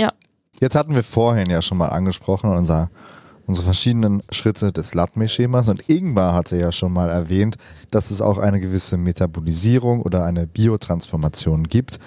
[0.60, 2.90] Jetzt hatten wir vorhin ja schon mal angesprochen, unser,
[3.46, 7.56] unsere verschiedenen Schritte des LATME-Schemas und Ingmar hatte ja schon mal erwähnt,
[7.92, 12.00] dass es auch eine gewisse Metabolisierung oder eine Biotransformation gibt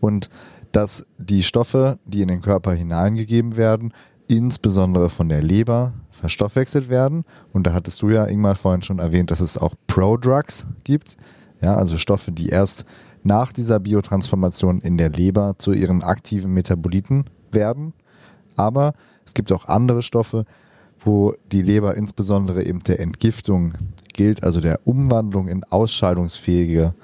[0.00, 0.28] und
[0.72, 3.92] dass die Stoffe, die in den Körper hineingegeben werden,
[4.28, 7.24] insbesondere von der Leber verstoffwechselt werden.
[7.52, 11.16] Und da hattest du ja, Ingmar, vorhin schon erwähnt, dass es auch Prodrugs gibt.
[11.60, 12.84] Ja, also Stoffe, die erst
[13.22, 17.92] nach dieser Biotransformation in der Leber zu ihren aktiven Metaboliten werden.
[18.56, 20.44] Aber es gibt auch andere Stoffe,
[20.98, 23.74] wo die Leber insbesondere eben der Entgiftung
[24.12, 26.94] gilt, also der Umwandlung in ausscheidungsfähige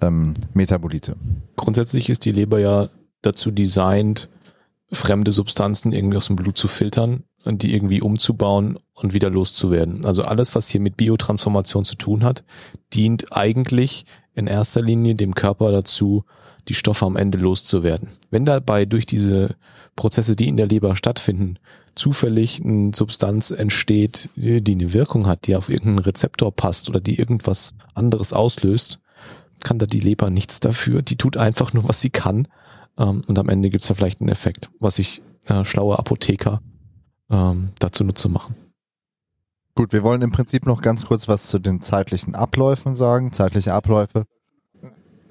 [0.00, 1.16] ähm, Metabolite.
[1.56, 2.88] Grundsätzlich ist die Leber ja
[3.22, 4.28] dazu designt,
[4.92, 10.04] fremde Substanzen irgendwie aus dem Blut zu filtern und die irgendwie umzubauen und wieder loszuwerden.
[10.04, 12.44] Also alles, was hier mit Biotransformation zu tun hat,
[12.92, 14.04] dient eigentlich
[14.34, 16.24] in erster Linie dem Körper dazu,
[16.68, 18.10] die Stoffe am Ende loszuwerden.
[18.30, 19.56] Wenn dabei durch diese
[19.94, 21.58] Prozesse, die in der Leber stattfinden,
[21.94, 27.18] zufällig eine Substanz entsteht, die eine Wirkung hat, die auf irgendeinen Rezeptor passt oder die
[27.18, 29.00] irgendwas anderes auslöst,
[29.62, 31.02] kann da die Leber nichts dafür.
[31.02, 32.48] Die tut einfach nur, was sie kann.
[32.98, 36.60] Ähm, und am Ende gibt's da vielleicht einen Effekt, was sich äh, schlaue Apotheker
[37.30, 38.54] ähm, dazu nutze machen.
[39.74, 43.32] Gut, wir wollen im Prinzip noch ganz kurz was zu den zeitlichen Abläufen sagen.
[43.32, 44.24] Zeitliche Abläufe.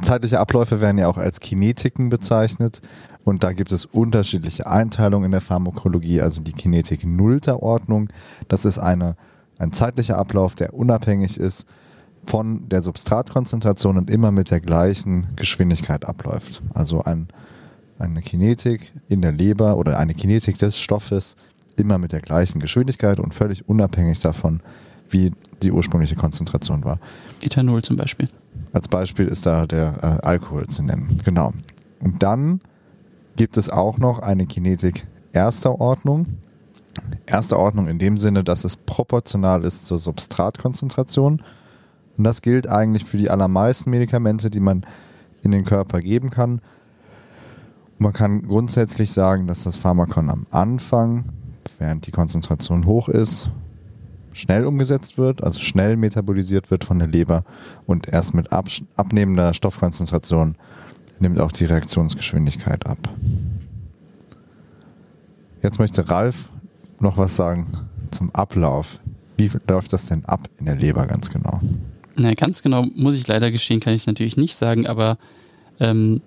[0.01, 2.81] Zeitliche Abläufe werden ja auch als Kinetiken bezeichnet.
[3.23, 6.21] Und da gibt es unterschiedliche Einteilungen in der Pharmakologie.
[6.21, 8.10] Also die Kinetik nullter Ordnung.
[8.47, 9.15] Das ist eine,
[9.58, 11.65] ein zeitlicher Ablauf, der unabhängig ist
[12.27, 16.62] von der Substratkonzentration und immer mit der gleichen Geschwindigkeit abläuft.
[16.75, 17.29] Also ein,
[17.97, 21.36] eine Kinetik in der Leber oder eine Kinetik des Stoffes
[21.77, 24.61] immer mit der gleichen Geschwindigkeit und völlig unabhängig davon,
[25.09, 26.99] wie die ursprüngliche Konzentration war.
[27.41, 28.27] Ethanol zum Beispiel.
[28.73, 31.19] Als Beispiel ist da der äh, Alkohol zu nennen.
[31.23, 31.53] Genau.
[31.99, 32.61] Und dann
[33.35, 36.25] gibt es auch noch eine Kinetik erster Ordnung.
[37.25, 41.41] Erster Ordnung in dem Sinne, dass es proportional ist zur Substratkonzentration.
[42.17, 44.85] Und das gilt eigentlich für die allermeisten Medikamente, die man
[45.43, 46.61] in den Körper geben kann.
[47.97, 51.25] Man kann grundsätzlich sagen, dass das Pharmakon am Anfang,
[51.86, 53.50] während die Konzentration hoch ist,
[54.34, 57.43] schnell umgesetzt wird, also schnell metabolisiert wird von der Leber
[57.86, 60.56] und erst mit abnehmender Stoffkonzentration
[61.19, 62.98] nimmt auch die Reaktionsgeschwindigkeit ab.
[65.62, 66.50] Jetzt möchte Ralf
[67.00, 67.71] noch was sagen
[68.10, 69.00] zum Ablauf.
[69.38, 71.62] Wie läuft das denn ab in der Leber ganz genau?
[72.15, 75.17] Na, ganz genau muss ich leider gestehen, kann ich natürlich nicht sagen, aber
[75.80, 76.21] ähm,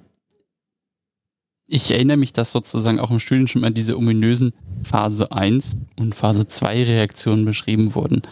[1.68, 6.14] ich erinnere mich, dass sozusagen auch im Studium schon mal diese ominösen Phase 1 und
[6.14, 8.22] Phase 2 Reaktionen beschrieben wurden.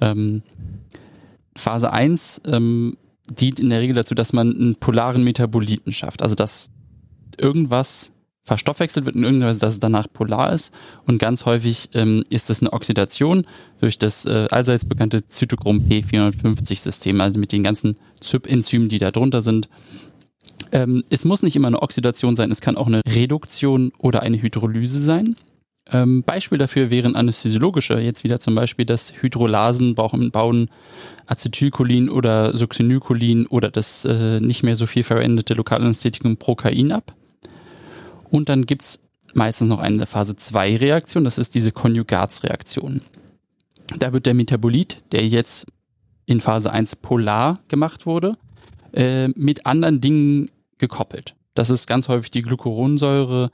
[0.00, 0.42] Ähm,
[1.54, 2.96] Phase 1 ähm,
[3.30, 6.22] dient in der Regel dazu, dass man einen polaren Metaboliten schafft.
[6.22, 6.70] Also dass
[7.38, 8.12] irgendwas
[8.44, 10.74] verstoffwechselt wird in irgendeiner Weise, dass es danach polar ist.
[11.06, 13.46] Und ganz häufig ähm, ist es eine Oxidation
[13.80, 19.42] durch das äh, allseits bekannte Zytochrom P450-System, also mit den ganzen ZYP-Enzymen, die da drunter
[19.42, 19.68] sind.
[20.72, 24.40] Ähm, es muss nicht immer eine Oxidation sein, es kann auch eine Reduktion oder eine
[24.40, 25.36] Hydrolyse sein.
[25.90, 30.70] Ähm, Beispiel dafür wären anästhesiologische, jetzt wieder zum Beispiel das Hydrolasen bauen
[31.26, 37.14] Acetylcholin oder Succinylcholin oder das äh, nicht mehr so viel verwendete Lokalanästhetikum Procain ab.
[38.30, 39.00] Und dann gibt's
[39.34, 43.02] meistens noch eine Phase 2 Reaktion, das ist diese Konjugatsreaktion.
[43.98, 45.66] Da wird der Metabolit, der jetzt
[46.26, 48.36] in Phase 1 polar gemacht wurde,
[48.92, 50.50] äh, mit anderen Dingen
[50.82, 51.36] gekoppelt.
[51.54, 53.50] Das ist ganz häufig die Glucuronsäure,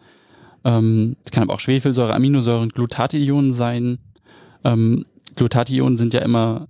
[0.65, 3.99] ähm, es kann aber auch Schwefelsäure, Aminosäuren, Glutathionen sein.
[4.65, 5.05] Ähm,
[5.37, 6.69] Glutathionen sind ja immer,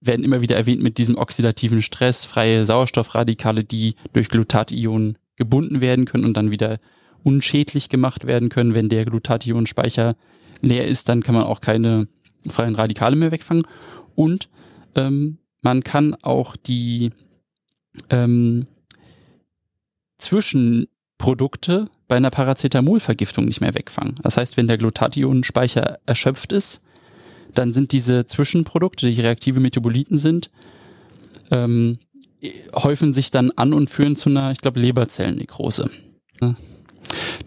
[0.00, 6.04] werden immer wieder erwähnt mit diesem oxidativen Stress, freie Sauerstoffradikale, die durch Glutathionen gebunden werden
[6.04, 6.78] können und dann wieder
[7.22, 8.74] unschädlich gemacht werden können.
[8.74, 10.16] Wenn der Glutathionspeicher
[10.60, 12.08] leer ist, dann kann man auch keine
[12.48, 13.66] freien Radikale mehr wegfangen.
[14.14, 14.48] Und
[14.94, 17.10] ähm, man kann auch die
[18.10, 18.66] ähm,
[20.22, 24.16] Zwischenprodukte bei einer Paracetamolvergiftung nicht mehr wegfangen.
[24.22, 26.80] Das heißt, wenn der Glutathionspeicher erschöpft ist,
[27.54, 30.50] dann sind diese Zwischenprodukte, die reaktive Metaboliten sind,
[31.50, 31.98] ähm,
[32.74, 35.90] häufen sich dann an und führen zu einer, ich glaube, Leberzellennekrose.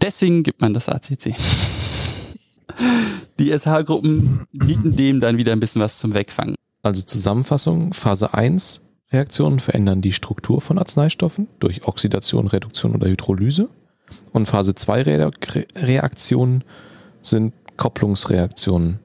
[0.00, 1.34] Deswegen gibt man das ACC.
[3.38, 6.54] Die SH-Gruppen bieten dem dann wieder ein bisschen was zum Wegfangen.
[6.82, 8.80] Also Zusammenfassung, Phase 1,
[9.16, 13.70] Reaktionen verändern die Struktur von Arzneistoffen durch Oxidation, Reduktion oder Hydrolyse.
[14.32, 15.30] Und Phase 2
[15.74, 16.64] Reaktionen
[17.22, 19.00] sind Kopplungsreaktionen,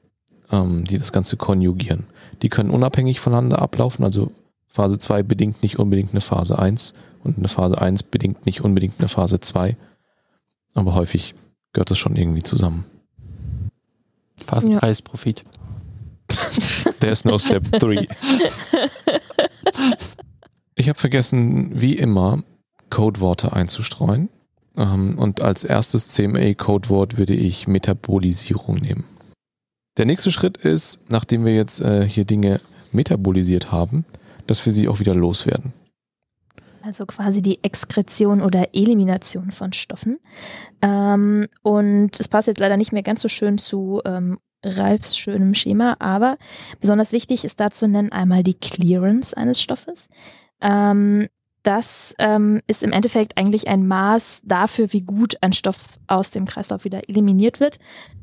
[0.50, 2.04] ähm, die das Ganze konjugieren.
[2.42, 4.30] Die können unabhängig voneinander ablaufen, also
[4.66, 6.94] Phase 2 bedingt nicht unbedingt eine Phase 1
[7.24, 9.76] und eine Phase 1 bedingt nicht unbedingt eine Phase 2.
[10.74, 11.34] Aber häufig
[11.72, 12.84] gehört das schon irgendwie zusammen.
[14.44, 15.42] Phase 3 ist Profit.
[17.00, 18.06] There's no step 3.
[20.74, 22.42] Ich habe vergessen, wie immer,
[22.90, 24.28] Codeworte einzustreuen.
[24.76, 29.04] Ähm, und als erstes CMA-Codewort würde ich Metabolisierung nehmen.
[29.98, 32.60] Der nächste Schritt ist, nachdem wir jetzt äh, hier Dinge
[32.92, 34.04] metabolisiert haben,
[34.46, 35.72] dass wir sie auch wieder loswerden.
[36.82, 40.18] Also quasi die Exkretion oder Elimination von Stoffen.
[40.80, 45.54] Ähm, und es passt jetzt leider nicht mehr ganz so schön zu ähm, Ralfs schönem
[45.54, 46.38] Schema, aber
[46.80, 50.08] besonders wichtig ist dazu nennen einmal die Clearance eines Stoffes.
[50.62, 51.28] Ähm,
[51.62, 56.44] das ähm, ist im Endeffekt eigentlich ein Maß dafür, wie gut ein Stoff aus dem
[56.44, 57.78] Kreislauf wieder eliminiert wird.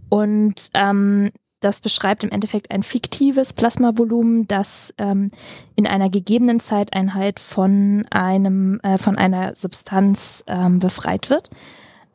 [0.09, 5.29] Und ähm, das beschreibt im Endeffekt ein fiktives Plasmavolumen, das ähm,
[5.75, 11.49] in einer gegebenen Zeiteinheit von einem äh, von einer Substanz ähm, befreit wird.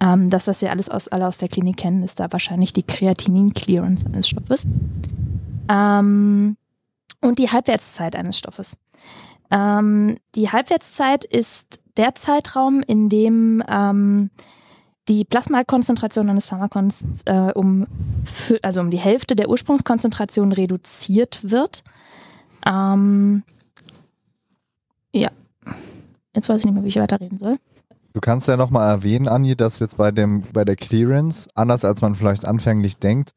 [0.01, 2.83] Ähm, das, was wir alles aus, alle aus der Klinik kennen, ist da wahrscheinlich die
[2.83, 4.67] Kreatinin-Clearance eines Stoffes.
[5.69, 6.57] Ähm,
[7.21, 8.77] und die Halbwertszeit eines Stoffes.
[9.51, 14.31] Ähm, die Halbwertszeit ist der Zeitraum, in dem ähm,
[15.09, 17.87] die Plasmakonzentration eines Pharmakons äh, um,
[18.63, 21.85] also um die Hälfte der Ursprungskonzentration reduziert wird.
[22.67, 23.43] Ähm,
[25.13, 25.31] ja,
[26.35, 27.59] jetzt weiß ich nicht mehr, wie ich weiterreden soll.
[28.15, 32.01] Du kannst ja nochmal erwähnen, Anni, dass jetzt bei, dem, bei der Clearance, anders als
[32.01, 33.33] man vielleicht anfänglich denkt,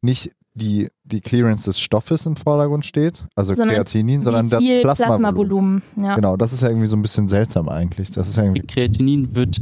[0.00, 5.82] nicht die, die Clearance des Stoffes im Vordergrund steht, also sondern Kreatinin, sondern das Plasmavolumen.
[5.94, 6.14] Plasma ja.
[6.16, 8.10] Genau, das ist ja irgendwie so ein bisschen seltsam eigentlich.
[8.10, 9.60] Das ist ja irgendwie Kreatinin wird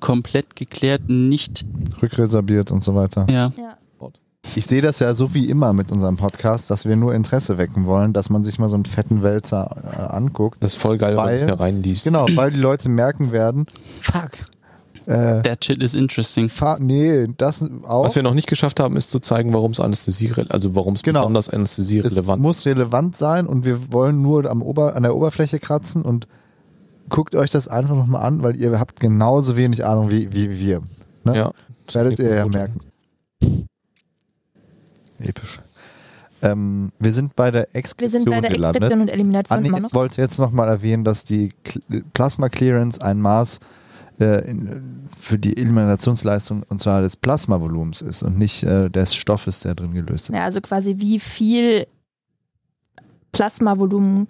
[0.00, 1.64] komplett geklärt, nicht
[2.02, 3.26] rückresorbiert und so weiter.
[3.30, 3.52] Ja.
[3.56, 3.76] ja.
[4.56, 7.86] Ich sehe das ja so wie immer mit unserem Podcast, dass wir nur Interesse wecken
[7.86, 10.62] wollen, dass man sich mal so einen fetten Wälzer äh, anguckt.
[10.62, 12.04] Das ist voll geil, wenn man Weil- es da reinliest.
[12.04, 13.66] Genau, weil die Leute merken werden,
[14.00, 14.30] fuck,
[15.06, 16.48] äh, That shit is interesting.
[16.48, 18.04] fa nee, das auch.
[18.04, 21.02] Was wir noch nicht geschafft haben, ist zu zeigen, warum es Anästhesie, also warum es
[21.02, 21.20] Genau.
[21.20, 25.58] besonders es Anästhesie-relevant muss relevant sein und wir wollen nur am Ober an der Oberfläche
[25.58, 26.26] kratzen und
[27.08, 30.80] guckt euch das einfach nochmal an, weil ihr habt genauso wenig Ahnung wie, wie wir.
[31.24, 31.36] Ne?
[31.36, 31.50] Ja.
[31.92, 32.80] Werdet ihr ja merken.
[35.18, 35.60] Episch.
[36.42, 38.82] Ähm, wir sind bei der Wir Exkription sind bei der gelandet.
[38.82, 39.94] Exkription und Elimination Anni immer noch.
[39.94, 41.50] wollte jetzt nochmal erwähnen, dass die
[42.14, 43.60] Plasma Clearance ein Maß
[44.20, 49.60] äh, in, für die Eliminationsleistung und zwar des Plasmavolumens ist und nicht äh, des Stoffes,
[49.60, 50.34] der drin gelöst ist.
[50.36, 51.86] Ja, also quasi wie viel
[53.32, 54.26] Plasmavolumen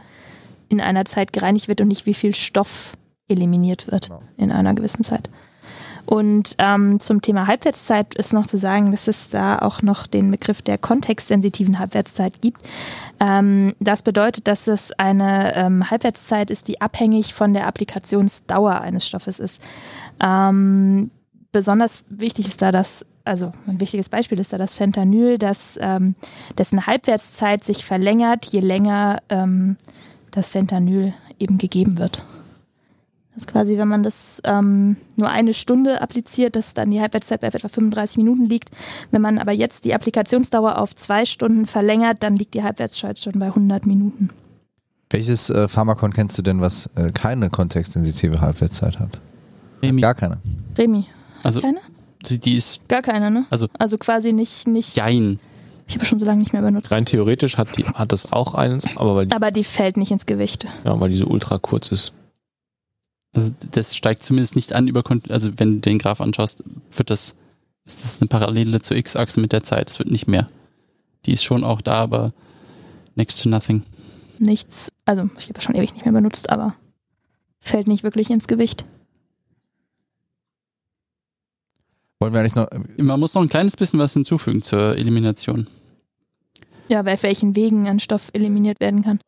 [0.69, 2.95] in einer Zeit gereinigt wird und nicht wie viel Stoff
[3.29, 4.23] eliminiert wird Genau.
[4.37, 5.29] in einer gewissen Zeit.
[6.05, 10.31] Und ähm, zum Thema Halbwertszeit ist noch zu sagen, dass es da auch noch den
[10.31, 12.61] Begriff der kontextsensitiven Halbwertszeit gibt.
[13.21, 19.07] Ähm, das bedeutet, dass es eine ähm, Halbwertszeit ist, die abhängig von der Applikationsdauer eines
[19.07, 19.63] Stoffes ist.
[20.21, 21.11] Ähm,
[21.53, 26.17] besonders wichtig ist da das, also ein wichtiges Beispiel ist da das Fentanyl, das, ähm,
[26.59, 29.77] dessen Halbwertszeit sich verlängert, je länger ähm,
[30.33, 32.25] das Fentanyl eben gegeben wird.
[33.35, 37.41] Das ist quasi, wenn man das ähm, nur eine Stunde appliziert, dass dann die Halbwertszeit
[37.41, 38.71] bei etwa 35 Minuten liegt.
[39.11, 43.33] Wenn man aber jetzt die Applikationsdauer auf zwei Stunden verlängert, dann liegt die Halbwertszeit schon
[43.39, 44.29] bei 100 Minuten.
[45.11, 49.21] Welches äh, Pharmakon kennst du denn, was äh, keine kontextsensitive Halbwertszeit hat?
[49.83, 50.01] Remi.
[50.03, 50.39] Gar keine.
[50.77, 51.07] Remi,
[51.43, 51.79] Also keine?
[52.27, 53.47] die, die ist Gar keine, ne?
[53.51, 54.95] Also- also quasi nicht, nicht.
[54.95, 55.39] jein.
[55.89, 56.93] Ich habe schon so lange nicht mehr benutzt.
[56.93, 60.11] Rein theoretisch hat, die, hat das auch eins, aber weil, die, Aber die fällt nicht
[60.13, 60.67] ins Gewicht.
[60.85, 62.13] ja, weil die so ultra kurz ist.
[63.35, 67.35] Also das steigt zumindest nicht an über, also wenn du den Graph anschaust, wird das,
[67.87, 69.91] ist das eine Parallele zur X-Achse mit der Zeit.
[69.91, 70.49] Es wird nicht mehr.
[71.25, 72.33] Die ist schon auch da, aber
[73.15, 73.83] next to nothing.
[74.39, 76.75] Nichts, also ich habe schon ewig nicht mehr benutzt, aber
[77.59, 78.85] fällt nicht wirklich ins Gewicht.
[82.21, 82.69] Wollen wir eigentlich noch.
[82.99, 85.67] Man muss noch ein kleines bisschen was hinzufügen zur Elimination.
[86.89, 89.21] Ja, bei welchen Wegen ein Stoff eliminiert werden kann.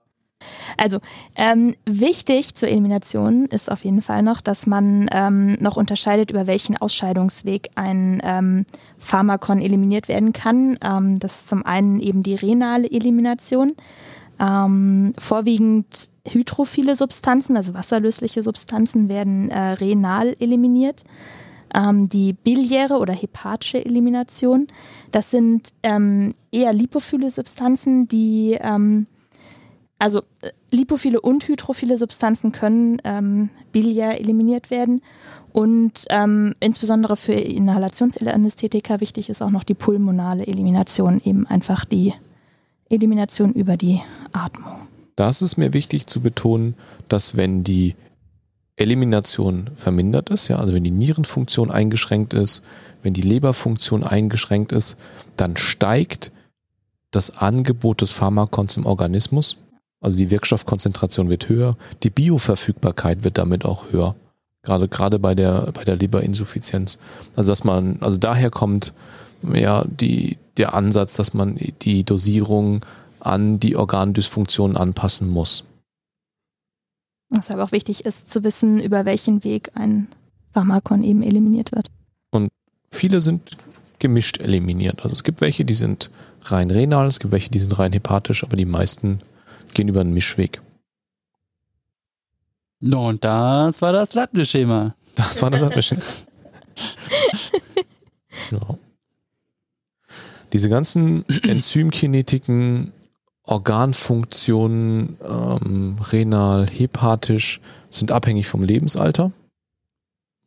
[0.76, 0.98] Also,
[1.36, 6.46] ähm, wichtig zur Elimination ist auf jeden Fall noch, dass man ähm, noch unterscheidet, über
[6.46, 8.66] welchen Ausscheidungsweg ein ähm,
[8.98, 10.78] Pharmakon eliminiert werden kann.
[10.82, 13.74] Ähm, das ist zum einen eben die renale Elimination.
[14.40, 21.04] Ähm, vorwiegend hydrophile Substanzen, also wasserlösliche Substanzen, werden äh, renal eliminiert.
[21.74, 24.68] Ähm, die biliäre oder hepatische Elimination,
[25.10, 29.06] das sind ähm, eher lipophile Substanzen, die ähm,
[29.98, 35.00] also äh, lipophile und hydrophile Substanzen können ähm, biliär eliminiert werden.
[35.52, 42.12] Und ähm, insbesondere für Inhalationsanästhetika wichtig ist auch noch die pulmonale Elimination, eben einfach die
[42.88, 44.00] Elimination über die
[44.32, 44.72] Atmung.
[45.16, 46.74] Da ist mir wichtig zu betonen,
[47.08, 47.94] dass wenn die
[48.76, 52.64] Elimination vermindert ist, ja, also wenn die Nierenfunktion eingeschränkt ist,
[53.02, 54.96] wenn die Leberfunktion eingeschränkt ist,
[55.36, 56.32] dann steigt
[57.12, 59.56] das Angebot des Pharmakons im Organismus.
[60.04, 64.14] Also die Wirkstoffkonzentration wird höher, die Bioverfügbarkeit wird damit auch höher.
[64.62, 66.98] Gerade, gerade bei der, bei der Leberinsuffizienz.
[67.36, 68.92] Also dass man, also daher kommt
[69.42, 72.84] ja die, der Ansatz, dass man die Dosierung
[73.20, 75.64] an die Organdysfunktion anpassen muss.
[77.30, 80.08] Was aber auch wichtig ist, zu wissen, über welchen Weg ein
[80.52, 81.88] Pharmakon eben eliminiert wird.
[82.90, 83.56] Viele sind
[83.98, 85.02] gemischt eliminiert.
[85.02, 86.10] Also es gibt welche, die sind
[86.42, 89.20] rein renal, es gibt welche, die sind rein hepatisch, aber die meisten
[89.74, 90.60] gehen über einen Mischweg.
[92.80, 94.94] No, und das war das Lattenschema.
[95.14, 95.98] Das war das Abwischen.
[98.50, 98.60] ja.
[100.52, 102.92] Diese ganzen Enzymkinetiken,
[103.44, 107.60] Organfunktionen, ähm, renal, hepatisch,
[107.90, 109.32] sind abhängig vom Lebensalter.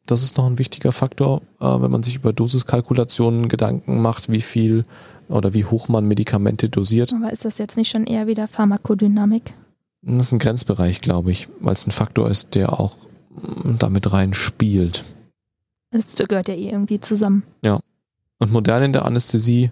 [0.05, 4.41] Das ist noch ein wichtiger Faktor, äh, wenn man sich über Dosiskalkulationen Gedanken macht, wie
[4.41, 4.85] viel
[5.29, 7.13] oder wie hoch man Medikamente dosiert.
[7.13, 9.53] Aber ist das jetzt nicht schon eher wieder Pharmakodynamik?
[10.01, 12.95] Das ist ein Grenzbereich, glaube ich, weil es ein Faktor ist, der auch
[13.31, 15.03] mm, damit rein spielt.
[15.91, 17.43] Das gehört ja eh irgendwie zusammen.
[18.39, 19.71] Und modern in der Anästhesie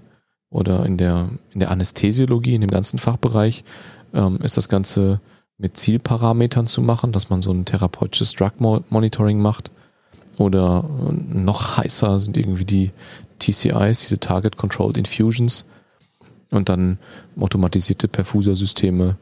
[0.49, 3.63] oder in der, in der Anästhesiologie, in dem ganzen Fachbereich,
[4.11, 5.21] ähm, ist das Ganze
[5.59, 9.69] mit Zielparametern zu machen, dass man so ein therapeutisches Drug Mo- Monitoring macht.
[10.37, 12.91] Oder äh, noch heißer sind irgendwie die
[13.39, 15.65] TCIs, diese Target Controlled Infusions.
[16.51, 16.99] Und dann
[17.39, 19.17] automatisierte Perfusersysteme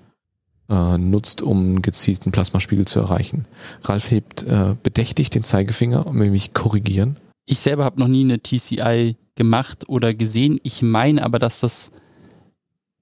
[0.70, 3.46] äh, nutzt, um einen gezielten Plasmaspiegel zu erreichen.
[3.84, 7.18] Ralf hebt äh, bedächtig den Zeigefinger und will mich korrigieren.
[7.46, 10.60] ich selber habe noch nie eine TCI gemacht oder gesehen.
[10.64, 11.92] Ich meine aber, dass das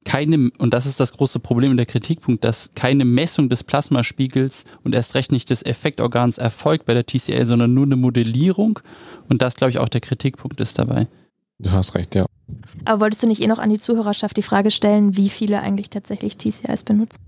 [0.04, 4.66] keine, und das ist das große Problem und der Kritikpunkt, dass keine Messung des Plasmaspiegels
[4.84, 8.80] und erst recht nicht des Effektorgans erfolgt bei der TCL, sondern nur eine Modellierung.
[9.30, 11.08] Und das, glaube ich, auch der Kritikpunkt ist dabei.
[11.60, 12.26] Du hast recht, ja.
[12.86, 15.89] Aber wolltest du nicht eh noch an die Zuhörerschaft die Frage stellen, wie viele eigentlich
[15.89, 17.20] tatsächlich TCIs benutzen?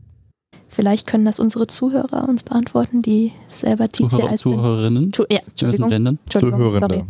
[0.67, 4.37] Vielleicht können das unsere Zuhörer uns beantworten, die selber TCIs Zuhörer, benutzen.
[4.39, 5.89] Zuhörerinnen, Tu ja, Entschuldigung.
[5.89, 6.19] Ländern?
[6.23, 6.95] Entschuldigung, Zuhörende.
[6.95, 7.05] sorry.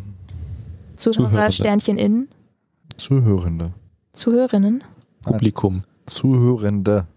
[0.97, 1.51] Zuhörer, Zuhörende.
[1.53, 2.27] Sternchen in,
[2.97, 3.73] Zuhörende.
[4.11, 4.83] Zuhörerinnen.
[5.23, 5.83] Publikum.
[6.05, 7.07] Zuhörende.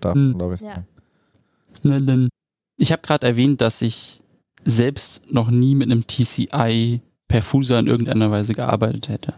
[0.00, 0.28] Darf Hm.
[0.30, 0.84] man, glaube ich, Ja.
[2.76, 4.20] Ich habe gerade erwähnt, dass ich
[4.64, 9.34] selbst noch nie mit einem TCI Perfuser in irgendeiner Weise gearbeitet hätte.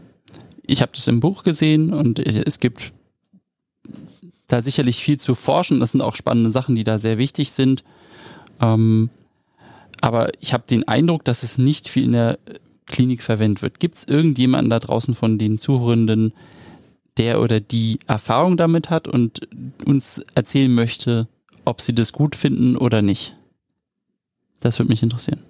[0.67, 2.93] Ich habe das im Buch gesehen und es gibt
[4.49, 5.81] da sicherlich viel zu forschen.
[5.81, 7.85] Das sind auch spannende Sachen, die da sehr wichtig sind.
[8.61, 9.11] Ähm,
[10.01, 12.39] aber ich habe den Eindruck, dass es nicht viel in der
[12.87, 13.81] Klinik verwendet wird.
[13.81, 16.33] Gibt es irgendjemanden da draußen von den Zuhörenden,
[17.17, 19.49] der oder die Erfahrung damit hat und
[19.85, 21.29] uns erzählen möchte,
[21.65, 23.37] ob sie das gut finden oder nicht?
[24.61, 25.43] Das würde mich interessieren.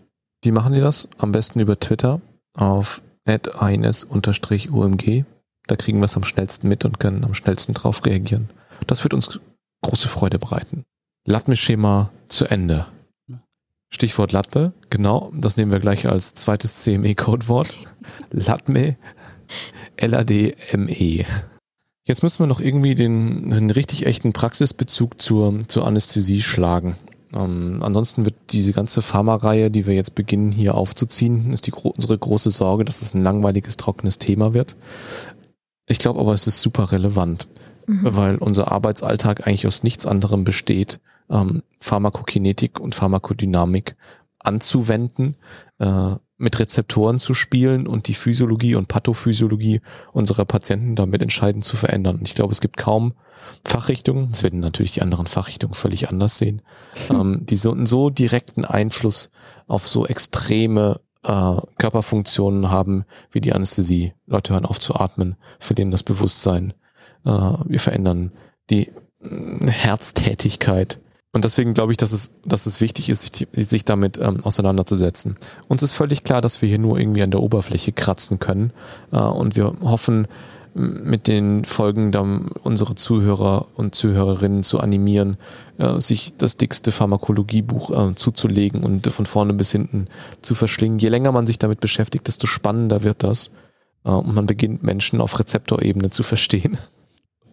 [0.42, 1.08] Wie machen die das?
[1.18, 2.20] Am besten über Twitter
[2.54, 5.24] auf ines-umg.
[5.66, 8.50] Da kriegen wir es am schnellsten mit und können am schnellsten drauf reagieren.
[8.86, 9.40] Das wird uns
[9.82, 10.84] große Freude bereiten.
[11.26, 12.86] Latme-Schema zu Ende.
[13.88, 17.72] Stichwort Latme, genau, das nehmen wir gleich als zweites CME-Codewort.
[18.30, 18.96] Latme,
[19.96, 21.24] L-A-D-M-E.
[22.06, 26.96] Jetzt müssen wir noch irgendwie den, den richtig echten Praxisbezug zur, zur Anästhesie schlagen.
[27.34, 31.88] Ähm, ansonsten wird diese ganze Pharma-Reihe, die wir jetzt beginnen hier aufzuziehen, ist die gro
[31.90, 34.76] unsere große Sorge, dass es ein langweiliges, trockenes Thema wird.
[35.88, 37.48] Ich glaube aber, es ist super relevant,
[37.88, 38.00] Mhm.
[38.02, 41.00] weil unser Arbeitsalltag eigentlich aus nichts anderem besteht,
[41.30, 43.96] ähm, Pharmakokinetik und Pharmakodynamik
[44.38, 45.36] anzuwenden,
[45.78, 49.80] äh, mit Rezeptoren zu spielen und die Physiologie und Pathophysiologie
[50.12, 52.16] unserer Patienten damit entscheidend zu verändern.
[52.16, 53.14] Und ich glaube, es gibt kaum
[53.64, 56.62] Fachrichtungen, das werden natürlich die anderen Fachrichtungen völlig anders sehen,
[57.10, 59.30] ähm, die so einen so direkten Einfluss
[59.66, 64.12] auf so extreme äh, Körperfunktionen haben wie die Anästhesie.
[64.26, 66.74] Leute hören auf zu atmen, verlieren das Bewusstsein.
[67.24, 68.32] Äh, wir verändern
[68.70, 71.00] die äh, Herztätigkeit.
[71.36, 75.36] Und deswegen glaube ich, dass es, dass es wichtig ist, sich, sich damit ähm, auseinanderzusetzen.
[75.68, 78.72] Uns ist völlig klar, dass wir hier nur irgendwie an der Oberfläche kratzen können.
[79.12, 80.28] Äh, und wir hoffen,
[80.72, 85.36] mit den Folgen dann unsere Zuhörer und Zuhörerinnen zu animieren,
[85.76, 90.06] äh, sich das dickste Pharmakologiebuch äh, zuzulegen und von vorne bis hinten
[90.40, 90.98] zu verschlingen.
[90.98, 93.50] Je länger man sich damit beschäftigt, desto spannender wird das.
[94.06, 96.78] Äh, und man beginnt Menschen auf Rezeptorebene zu verstehen.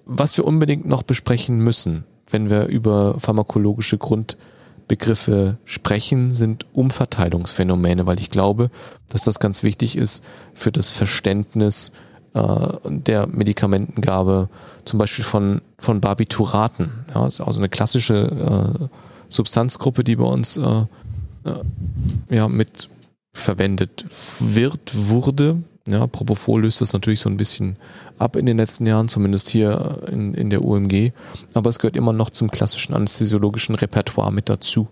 [0.05, 8.19] Was wir unbedingt noch besprechen müssen, wenn wir über pharmakologische Grundbegriffe sprechen, sind Umverteilungsphänomene, weil
[8.19, 8.69] ich glaube,
[9.09, 11.91] dass das ganz wichtig ist für das Verständnis
[12.33, 14.49] äh, der Medikamentengabe,
[14.85, 16.89] zum Beispiel von, von Barbituraten.
[17.13, 18.87] Ja, ist also eine klassische äh,
[19.29, 20.85] Substanzgruppe, die bei uns äh,
[21.45, 22.89] äh, ja, mit
[23.33, 24.05] verwendet
[24.39, 25.63] wird, wurde.
[25.87, 27.77] Ja, Propofol löst das natürlich so ein bisschen
[28.17, 31.11] ab in den letzten Jahren, zumindest hier in, in der UMG.
[31.53, 34.87] Aber es gehört immer noch zum klassischen anästhesiologischen Repertoire mit dazu.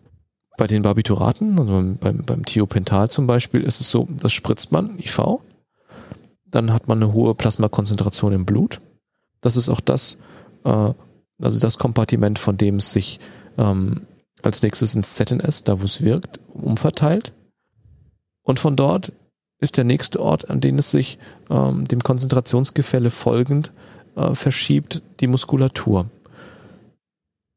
[0.57, 4.99] Bei den Barbituraten, also beim, beim Thiopental zum Beispiel, ist es so, das spritzt man,
[4.99, 5.39] IV.
[6.45, 8.81] Dann hat man eine hohe Plasmakonzentration im Blut.
[9.39, 10.17] Das ist auch das,
[10.65, 10.93] äh,
[11.41, 13.21] also das Kompartiment, von dem es sich
[13.57, 14.01] ähm,
[14.43, 17.31] als nächstes ins ZNS, da wo es wirkt, umverteilt.
[18.43, 19.13] Und von dort
[19.61, 21.17] ist der nächste Ort, an den es sich
[21.49, 23.71] ähm, dem Konzentrationsgefälle folgend
[24.15, 26.09] äh, verschiebt, die Muskulatur.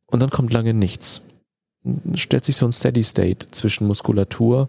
[0.06, 1.22] Und dann kommt lange nichts.
[2.14, 4.68] Stellt sich so ein Steady State zwischen Muskulatur,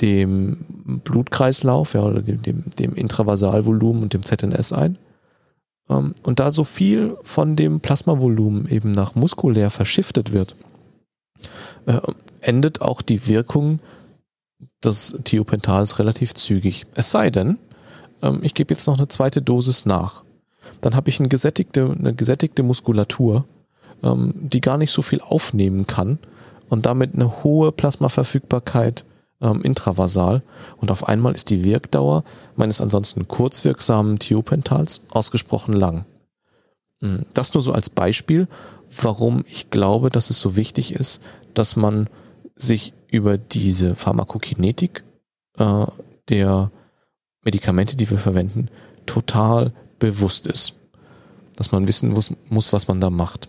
[0.00, 4.98] dem Blutkreislauf ja, oder dem, dem, dem Intravasalvolumen und dem ZNS ein.
[5.88, 10.56] Ähm, und da so viel von dem Plasmavolumen eben nach muskulär verschiftet wird,
[11.86, 12.00] äh,
[12.40, 13.80] endet auch die Wirkung
[14.84, 16.86] des Thiopentals relativ zügig.
[16.94, 17.58] Es sei denn,
[18.22, 20.24] ähm, ich gebe jetzt noch eine zweite Dosis nach.
[20.80, 23.44] Dann habe ich eine gesättigte, eine gesättigte Muskulatur,
[24.02, 26.18] ähm, die gar nicht so viel aufnehmen kann
[26.68, 29.04] und damit eine hohe Plasmaverfügbarkeit
[29.40, 30.42] ähm, intravasal.
[30.76, 32.24] Und auf einmal ist die Wirkdauer
[32.54, 36.04] meines ansonsten kurzwirksamen Thiopentals ausgesprochen lang.
[37.00, 38.48] Mm, Das nur so als Beispiel,
[39.02, 41.22] warum ich glaube, dass es so wichtig ist,
[41.54, 42.08] dass man
[42.56, 45.04] sich über diese Pharmakokinetik
[45.58, 45.86] äh,
[46.28, 46.70] der
[47.44, 48.68] Medikamente, die wir verwenden,
[49.06, 50.74] total bewusst ist.
[51.54, 53.48] Dass man wissen muss, muss was man da macht.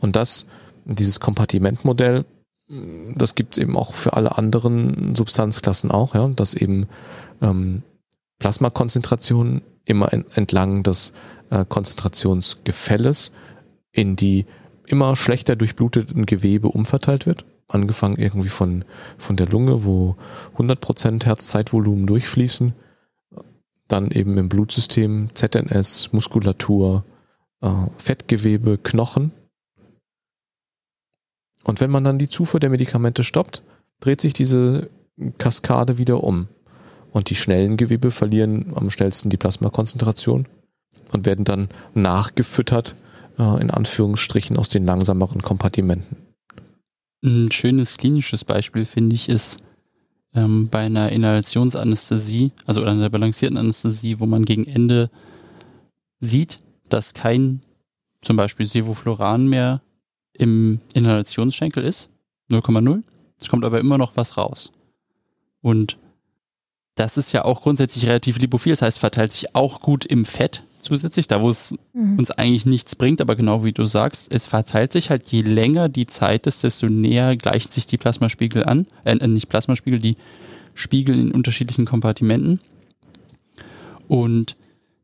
[0.00, 0.46] Und das,
[0.84, 2.24] dieses Kompartimentmodell,
[2.68, 6.86] mh, das gibt es eben auch für alle anderen Substanzklassen auch, ja, dass eben
[7.40, 7.82] ähm,
[8.38, 11.12] Plasmakonzentration immer entlang des
[11.50, 13.32] äh, Konzentrationsgefälles
[13.90, 14.44] in die
[14.86, 17.44] immer schlechter durchbluteten Gewebe umverteilt wird.
[17.68, 18.84] Angefangen irgendwie von,
[19.18, 20.16] von der Lunge, wo
[20.56, 22.72] 100% Herzzeitvolumen durchfließen.
[23.88, 27.04] Dann eben im Blutsystem, ZNS, Muskulatur,
[27.60, 29.32] äh, Fettgewebe, Knochen.
[31.64, 33.62] Und wenn man dann die Zufuhr der Medikamente stoppt,
[34.00, 34.88] dreht sich diese
[35.36, 36.48] Kaskade wieder um.
[37.10, 40.46] Und die schnellen Gewebe verlieren am schnellsten die Plasmakonzentration
[41.12, 42.94] und werden dann nachgefüttert,
[43.38, 46.27] äh, in Anführungsstrichen, aus den langsameren Kompartimenten.
[47.22, 49.60] Ein schönes klinisches Beispiel, finde ich, ist
[50.34, 55.10] ähm, bei einer Inhalationsanästhesie, also einer balancierten Anästhesie, wo man gegen Ende
[56.20, 57.60] sieht, dass kein
[58.22, 59.82] zum Beispiel Sevofluran mehr
[60.32, 62.08] im Inhalationsschenkel ist,
[62.50, 63.02] 0,0.
[63.40, 64.72] Es kommt aber immer noch was raus.
[65.60, 65.98] Und
[66.94, 70.64] das ist ja auch grundsätzlich relativ lipophil, das heißt, verteilt sich auch gut im Fett
[70.88, 72.18] zusätzlich, da wo es mhm.
[72.18, 75.88] uns eigentlich nichts bringt, aber genau wie du sagst, es verteilt sich halt, je länger
[75.88, 80.16] die Zeit ist, desto näher gleicht sich die Plasmaspiegel an, äh, nicht Plasmaspiegel, die
[80.74, 82.60] Spiegel in unterschiedlichen Kompartimenten.
[84.06, 84.56] Und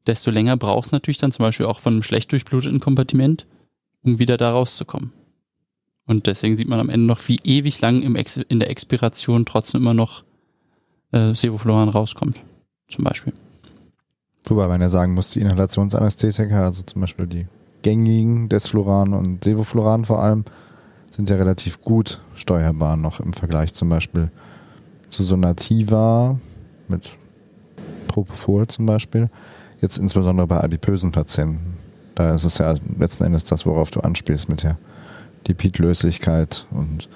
[0.06, 3.46] desto länger braucht es natürlich dann zum Beispiel auch von einem schlecht durchbluteten Kompartiment,
[4.02, 5.12] um wieder da rauszukommen.
[6.06, 9.46] Und deswegen sieht man am Ende noch, wie ewig lang im Ex in der Expiration
[9.46, 10.24] trotzdem immer noch
[11.12, 12.40] äh, Sevofluran rauskommt.
[12.88, 13.32] Zum Beispiel.
[14.46, 17.46] Wobei man ja sagen muss, die Inhalationsanästhetika, also zum Beispiel die
[17.82, 20.44] gängigen Desfluran und Sevofluran vor allem,
[21.10, 24.30] sind ja relativ gut steuerbar noch im Vergleich zum Beispiel
[25.08, 26.38] zu Sonativa
[26.88, 27.16] mit
[28.08, 29.30] Propofol zum Beispiel.
[29.80, 31.76] Jetzt insbesondere bei adipösen Patienten.
[32.14, 34.78] Da ist es ja letzten Endes das, worauf du anspielst mit der
[35.46, 37.08] Lipidlöslichkeit und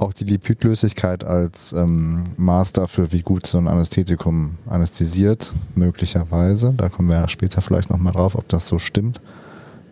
[0.00, 6.72] auch die Lipidlöslichkeit als ähm, Maß dafür, wie gut so ein Anästhetikum anästhesiert, möglicherweise.
[6.76, 9.20] Da kommen wir später vielleicht nochmal drauf, ob das so stimmt.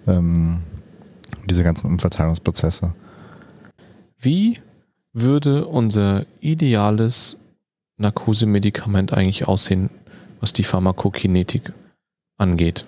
[0.06, 0.60] Ähm,
[1.48, 2.94] diese ganzen Umverteilungsprozesse.
[4.18, 4.60] Wie
[5.12, 7.36] würde unser ideales
[7.98, 9.90] Narkosemedikament eigentlich aussehen,
[10.40, 11.72] was die Pharmakokinetik
[12.36, 12.84] angeht?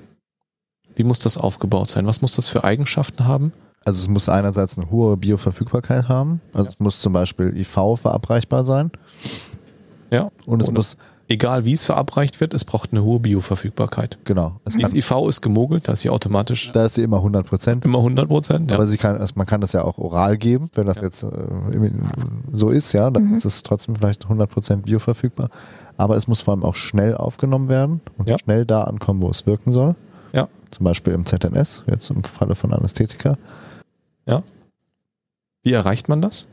[0.94, 2.06] Wie muss das aufgebaut sein?
[2.06, 3.52] Was muss das für Eigenschaften haben?
[3.84, 6.40] Also es muss einerseits eine hohe Bioverfügbarkeit haben.
[6.52, 6.70] Also ja.
[6.70, 8.90] es muss zum Beispiel IV verabreichbar sein.
[10.10, 10.30] Ja.
[10.46, 10.96] Und es Und muss
[11.30, 14.18] egal wie es verabreicht wird, es braucht eine hohe Bioverfügbarkeit.
[14.24, 14.60] Genau.
[14.64, 16.70] Es die IV ist gemogelt, da ist sie automatisch.
[16.72, 17.84] Da ist sie immer 100 Prozent.
[17.84, 18.76] Immer 100 Prozent, ja.
[18.76, 21.04] Aber sie kann, also man kann das ja auch oral geben, wenn das ja.
[21.04, 21.28] jetzt äh,
[22.52, 23.34] so ist, ja, dann mhm.
[23.34, 25.48] ist es trotzdem vielleicht 100 Prozent bioverfügbar.
[25.96, 28.38] Aber es muss vor allem auch schnell aufgenommen werden und ja.
[28.38, 29.94] schnell da ankommen, wo es wirken soll.
[30.32, 30.48] Ja.
[30.70, 33.36] Zum Beispiel im ZNS, jetzt im Falle von Anästhetika.
[34.30, 34.42] Ja.
[35.62, 36.46] Wie erreicht man das?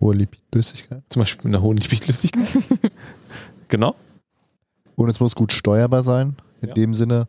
[0.00, 1.02] Hohe Lipidlöslichkeit.
[1.08, 2.46] Zum Beispiel mit einer hohen Lipidlöslichkeit.
[3.68, 3.94] genau.
[4.94, 6.74] Und es muss gut steuerbar sein, in ja.
[6.74, 7.26] dem Sinne,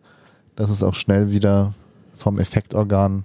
[0.56, 1.74] dass es auch schnell wieder
[2.14, 3.24] vom Effektorgan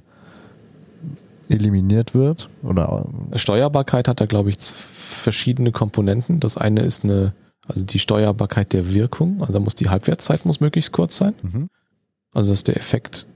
[1.49, 2.49] eliminiert wird.
[2.63, 6.41] Oder Steuerbarkeit hat da, glaube ich, verschiedene Komponenten.
[6.41, 7.35] Das eine ist eine,
[7.69, 9.43] also die Steuerbarkeit der Wirkung.
[9.43, 11.35] Also muss die Halbwertszeit muss möglichst kurz sein.
[11.43, 11.69] Mhm.
[12.33, 13.27] Also dass der Effekt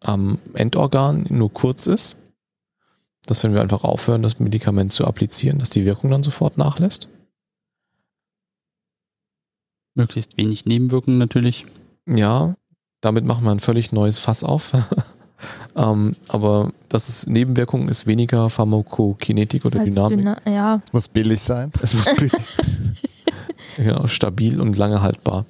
[0.00, 2.16] am Endorgan nur kurz ist.
[3.26, 7.08] Dass wenn wir einfach aufhören, das Medikament zu applizieren, dass die Wirkung dann sofort nachlässt.
[9.94, 11.66] Möglichst wenig Nebenwirkungen natürlich.
[12.06, 12.54] Ja,
[13.00, 14.72] damit machen wir ein völlig neues Fass auf.
[15.76, 20.36] ähm, aber das ist Nebenwirkung ist weniger Pharmakokinetik oder Als Dynamik.
[20.46, 20.80] ja.
[20.84, 21.72] Es muss billig sein.
[21.82, 22.32] Es muss billig.
[23.76, 25.46] genau, stabil und lange haltbar.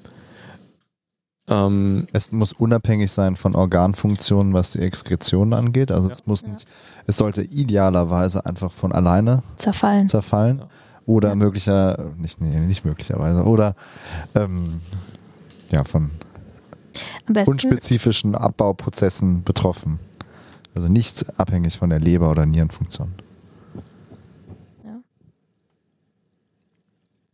[1.49, 5.92] Ähm, es muss unabhängig sein von Organfunktionen, was die Exkretion angeht.
[5.92, 6.14] Also ja.
[6.14, 6.66] es muss nicht,
[7.07, 10.09] es sollte idealerweise einfach von alleine zerfallen.
[10.09, 10.59] zerfallen.
[10.59, 10.68] Ja.
[11.07, 11.34] Oder ja.
[11.36, 13.76] möglicher, nicht, nee, nicht möglicherweise, oder
[14.34, 14.80] ähm,
[15.70, 16.11] ja, von
[17.47, 20.01] unspezifischen Abbauprozessen betroffen.
[20.74, 23.12] Also nicht abhängig von der Leber- oder Nierenfunktion.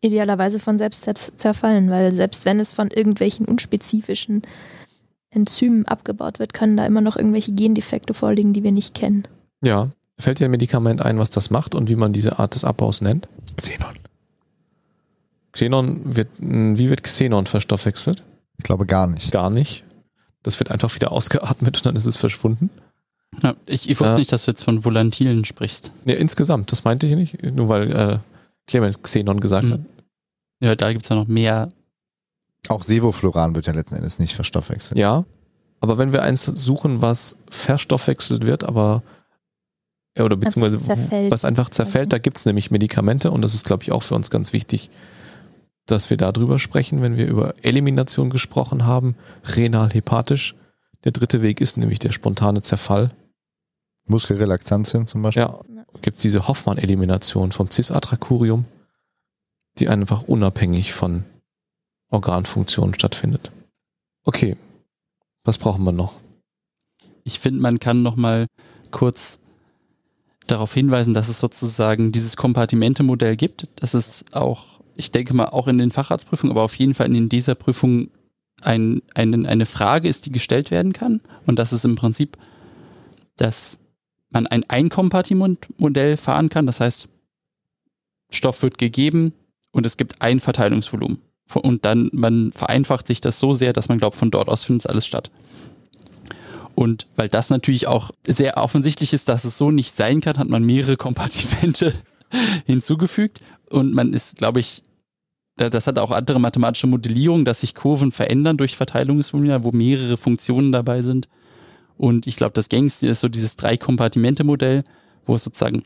[0.03, 4.42] Idealerweise von selbst zerfallen, weil selbst wenn es von irgendwelchen unspezifischen
[5.30, 9.22] Enzymen abgebaut wird, können da immer noch irgendwelche Gendefekte vorliegen, die wir nicht kennen.
[9.64, 9.90] Ja.
[10.18, 13.00] Fällt dir ein Medikament ein, was das macht und wie man diese Art des Abbaus
[13.00, 13.28] nennt?
[13.57, 13.94] Xenon.
[15.53, 18.22] Xenon wird, wie wird Xenon verstoffwechselt?
[18.59, 19.32] Ich glaube gar nicht.
[19.32, 19.84] Gar nicht.
[20.42, 22.70] Das wird einfach wieder ausgeatmet und dann ist es verschwunden.
[23.42, 24.18] Ja, ich, ich wusste ja.
[24.18, 25.92] nicht, dass du jetzt von Volatilen sprichst.
[26.05, 27.42] Ja, insgesamt, das meinte ich nicht.
[27.42, 28.18] Nur weil äh,
[28.72, 29.72] Clemens Xenon gesagt mhm.
[29.72, 29.80] hat.
[30.60, 31.68] Ja, da gibt es ja noch mehr.
[32.68, 34.98] Auch Sevofluran wird ja letzten Endes nicht verstoffwechselt.
[34.98, 35.24] Ja,
[35.80, 39.02] aber wenn wir eins suchen, was verstoffwechselt wird, aber
[40.16, 40.80] ja, oder beziehungsweise
[41.30, 44.14] was einfach zerfällt, da gibt es nämlich Medikamente und das ist, glaube ich, auch für
[44.14, 44.90] uns ganz wichtig.
[45.86, 50.54] dass wir darüber sprechen, wenn wir über Elimination gesprochen haben, renal-hepatisch.
[51.04, 53.10] Der dritte Weg ist nämlich der spontane Zerfall.
[54.06, 55.42] Muskelrelaxantien zum Beispiel.
[55.42, 55.60] Ja,
[56.03, 58.64] gibt es diese Hoffmann-Elimination vom Cis-Atracurium,
[59.78, 61.24] die einfach unabhängig von
[62.11, 63.50] Organfunktionen stattfindet.
[64.24, 64.57] Okay,
[65.44, 66.14] was brauchen wir noch?
[67.24, 68.46] Ich finde, man kann noch mal
[68.90, 69.38] kurz
[70.46, 73.68] darauf hinweisen, dass es sozusagen dieses Kompartimente-Modell gibt.
[73.76, 77.28] Das ist auch, ich denke mal, auch in den Facharztprüfungen, aber auf jeden Fall in
[77.28, 78.11] dieser Prüfung
[78.61, 81.20] ein, ein, eine Frage ist, die gestellt werden kann.
[81.46, 82.36] Und das ist im Prinzip,
[83.36, 83.78] dass
[84.32, 86.66] man ein Einkompartiment-Modell fahren kann.
[86.66, 87.08] Das heißt,
[88.30, 89.34] Stoff wird gegeben
[89.72, 91.18] und es gibt ein Verteilungsvolumen.
[91.54, 94.88] Und dann, man vereinfacht sich das so sehr, dass man glaubt, von dort aus findet
[94.88, 95.30] alles statt.
[96.74, 100.48] Und weil das natürlich auch sehr offensichtlich ist, dass es so nicht sein kann, hat
[100.48, 101.92] man mehrere Kompartimente
[102.66, 103.40] hinzugefügt.
[103.68, 104.82] Und man ist, glaube ich,
[105.56, 110.72] das hat auch andere mathematische Modellierungen, dass sich Kurven verändern durch Verteilungsvolumina, wo mehrere Funktionen
[110.72, 111.28] dabei sind.
[111.97, 114.84] Und ich glaube, das gängigste ist so dieses Drei-Kompartimente-Modell,
[115.26, 115.82] wo es sozusagen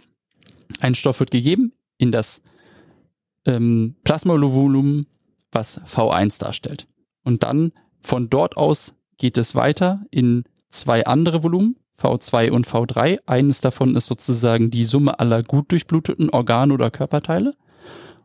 [0.81, 2.43] ein Stoff wird gegeben in das
[3.45, 5.07] ähm, Plasmavolumen,
[5.53, 6.87] was V1 darstellt.
[7.23, 13.19] Und dann von dort aus geht es weiter in zwei andere Volumen, V2 und V3.
[13.27, 17.55] Eines davon ist sozusagen die Summe aller gut durchbluteten Organe oder Körperteile.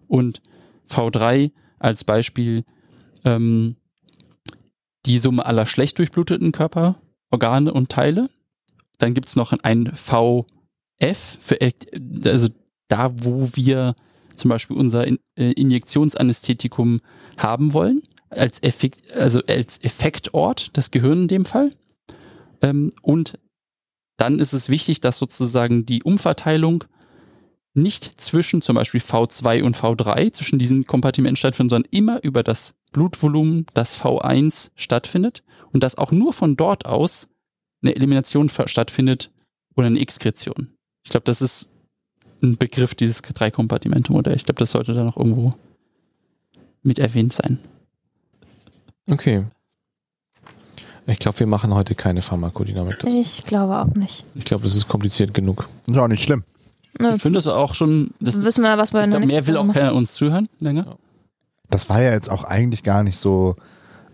[0.07, 0.41] Und
[0.89, 2.63] V3 als Beispiel
[3.23, 3.77] ähm,
[5.05, 6.51] die Summe aller schlecht durchbluteten
[7.31, 8.29] Körperorgane und Teile.
[8.97, 10.45] Dann gibt's noch ein VF,
[11.39, 11.57] für,
[12.25, 12.49] also
[12.87, 13.95] da, wo wir
[14.35, 16.99] zum Beispiel unser äh, Injektionsanästhetikum
[17.37, 21.71] haben wollen, als, Effekt, also als Effektort, das Gehirn in dem Fall.
[22.61, 23.39] Ähm, und
[24.17, 26.83] dann ist es wichtig, dass sozusagen die Umverteilung
[27.73, 32.73] nicht zwischen zum Beispiel V2 und V3, zwischen diesen Kompartimenten stattfindet, sondern immer über das
[32.91, 37.29] Blutvolumen, das V1 stattfindet und dass auch nur von dort aus
[37.81, 39.31] eine Elimination stattfindet
[39.75, 40.69] oder eine Exkretion.
[41.03, 41.69] Ich glaube, das ist
[42.43, 44.35] ein Begriff, dieses Drei-Kompartimente-Modell.
[44.35, 45.53] Ich glaube, das sollte da noch irgendwo
[46.83, 47.59] mit erwähnt sein.
[49.07, 49.45] Okay.
[51.07, 53.03] Ich glaube, wir machen heute keine Pharmakodynamik.
[53.05, 54.25] Ich glaube auch nicht.
[54.35, 55.67] Ich glaube, das ist kompliziert genug.
[55.87, 56.43] Ist auch nicht schlimm.
[56.99, 58.11] Ich finde das auch schon.
[58.19, 60.85] Das Wissen wir, was wir in glaub, mehr will auch Woche keiner uns zuhören länger.
[60.85, 60.95] Ja.
[61.69, 63.55] Das war ja jetzt auch eigentlich gar nicht so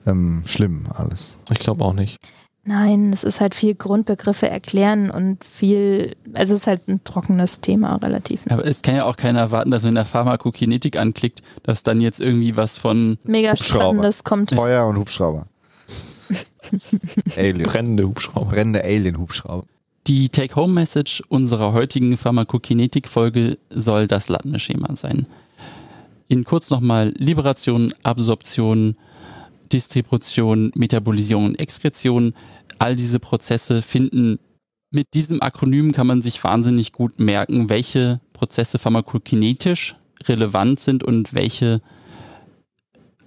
[0.05, 1.37] ähm, schlimm alles.
[1.51, 2.19] Ich glaube auch nicht.
[2.63, 7.61] Nein, es ist halt viel Grundbegriffe erklären und viel, also es ist halt ein trockenes
[7.61, 8.41] Thema relativ.
[8.49, 12.19] Aber es kann ja auch keiner erwarten, dass wenn der Pharmakokinetik anklickt, dass dann jetzt
[12.19, 13.85] irgendwie was von Mega Hubschrauber.
[13.85, 14.51] spannendes kommt.
[14.51, 15.47] Feuer und Hubschrauber.
[17.37, 17.71] Aliens.
[17.71, 18.49] Brennende Hubschrauber.
[18.51, 19.65] Brennende Alien-Hubschrauber.
[20.07, 25.27] Die Take-Home-Message unserer heutigen Pharmakokinetik-Folge soll das Lattenschema sein.
[26.29, 28.95] In kurz nochmal Liberation, Absorption,
[29.73, 32.31] Distribution, Metabolisierung und Exkretion.
[32.79, 34.39] All diese Prozesse finden
[34.91, 41.33] mit diesem Akronym kann man sich wahnsinnig gut merken, welche Prozesse pharmakokinetisch relevant sind und
[41.33, 41.81] welche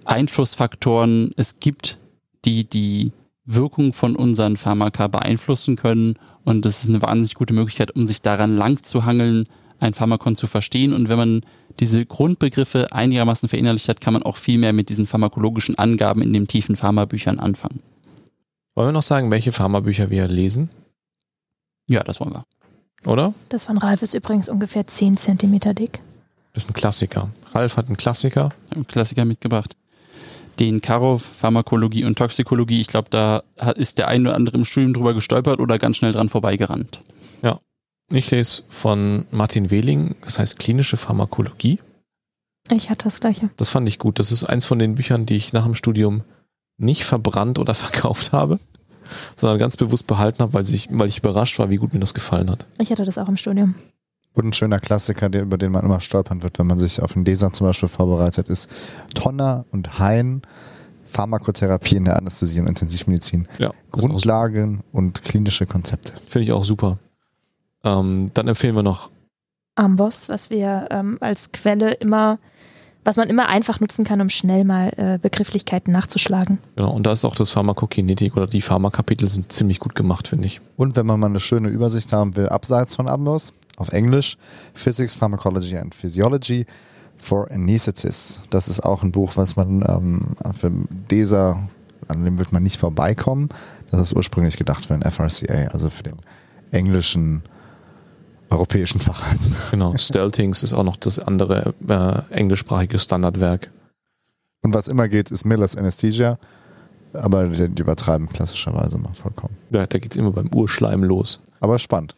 [0.03, 1.99] Einflussfaktoren es gibt,
[2.43, 3.11] die die
[3.45, 6.15] Wirkung von unseren Pharmaka beeinflussen können.
[6.43, 9.47] Und das ist eine wahnsinnig gute Möglichkeit, um sich daran lang zu hangeln,
[9.79, 10.93] ein Pharmakon zu verstehen.
[10.93, 11.41] Und wenn man
[11.79, 16.33] diese Grundbegriffe einigermaßen verinnerlicht hat, kann man auch viel mehr mit diesen pharmakologischen Angaben in
[16.33, 17.81] den tiefen Pharmabüchern anfangen.
[18.75, 20.69] Wollen wir noch sagen, welche Pharmabücher wir lesen?
[21.87, 22.45] Ja, das wollen wir.
[23.05, 23.33] Oder?
[23.49, 25.99] Das von Ralf ist übrigens ungefähr 10 Zentimeter dick.
[26.53, 27.29] Das ist ein Klassiker.
[27.53, 28.49] Ralf hat einen Klassiker.
[28.69, 29.75] Einen Klassiker mitgebracht.
[30.59, 32.81] Den Karo Pharmakologie und Toxikologie.
[32.81, 33.43] Ich glaube, da
[33.75, 36.99] ist der ein oder andere im Studium drüber gestolpert oder ganz schnell dran vorbeigerannt.
[38.13, 41.79] Ich lese von Martin Wehling, das heißt klinische Pharmakologie.
[42.69, 43.49] Ich hatte das gleiche.
[43.55, 44.19] Das fand ich gut.
[44.19, 46.23] Das ist eins von den Büchern, die ich nach dem Studium
[46.77, 48.59] nicht verbrannt oder verkauft habe,
[49.37, 52.13] sondern ganz bewusst behalten habe, weil ich, weil ich überrascht war, wie gut mir das
[52.13, 52.65] gefallen hat.
[52.79, 53.75] Ich hatte das auch im Studium.
[54.33, 57.13] Und ein schöner Klassiker, der, über den man immer stolpern wird, wenn man sich auf
[57.13, 58.69] den DESA zum Beispiel vorbereitet, ist
[59.13, 60.41] Tonner und Hein,
[61.05, 63.47] Pharmakotherapie in der Anästhesie und Intensivmedizin.
[63.57, 66.13] Ja, Grundlagen und klinische Konzepte.
[66.29, 66.97] Finde ich auch super.
[67.83, 69.09] Ähm, dann empfehlen wir noch,
[69.75, 72.39] Amboss, was wir ähm, als Quelle immer,
[73.03, 76.59] was man immer einfach nutzen kann, um schnell mal äh, Begrifflichkeiten nachzuschlagen.
[76.75, 80.45] genau, und da ist auch das Pharmakokinetik oder die Pharmakapitel sind ziemlich gut gemacht, finde
[80.45, 80.61] ich.
[80.77, 84.37] Und wenn man mal eine schöne Übersicht haben will, abseits von Ambos, auf Englisch,
[84.73, 86.65] Physics, Pharmacology and Physiology
[87.17, 88.43] for Anesthetists.
[88.49, 90.71] Das ist auch ein Buch, was man ähm, für
[91.09, 91.69] DESA,
[92.07, 93.49] an dem wird man nicht vorbeikommen.
[93.89, 96.15] Das ist ursprünglich gedacht für den FRCA, also für den
[96.71, 97.43] englischen
[98.51, 99.71] europäischen Facharzt.
[99.71, 103.71] Genau, Steltings ist auch noch das andere äh, englischsprachige Standardwerk.
[104.61, 106.37] Und was immer geht, ist Miller's Anesthesia.
[107.13, 109.57] Aber die, die übertreiben klassischerweise mal vollkommen.
[109.71, 111.41] Ja, da geht's immer beim Urschleim los.
[111.59, 112.15] Aber spannend.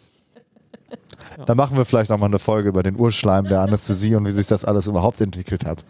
[1.45, 4.31] Dann machen wir vielleicht auch mal eine Folge über den Urschleim der Anästhesie und wie
[4.31, 5.85] sich das alles überhaupt entwickelt hat.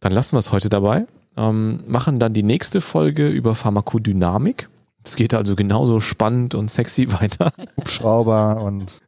[0.00, 1.06] Dann lassen wir es heute dabei.
[1.36, 4.68] Ähm, machen dann die nächste Folge über Pharmakodynamik.
[5.02, 7.52] Es geht also genauso spannend und sexy weiter.
[7.76, 9.00] Hubschrauber und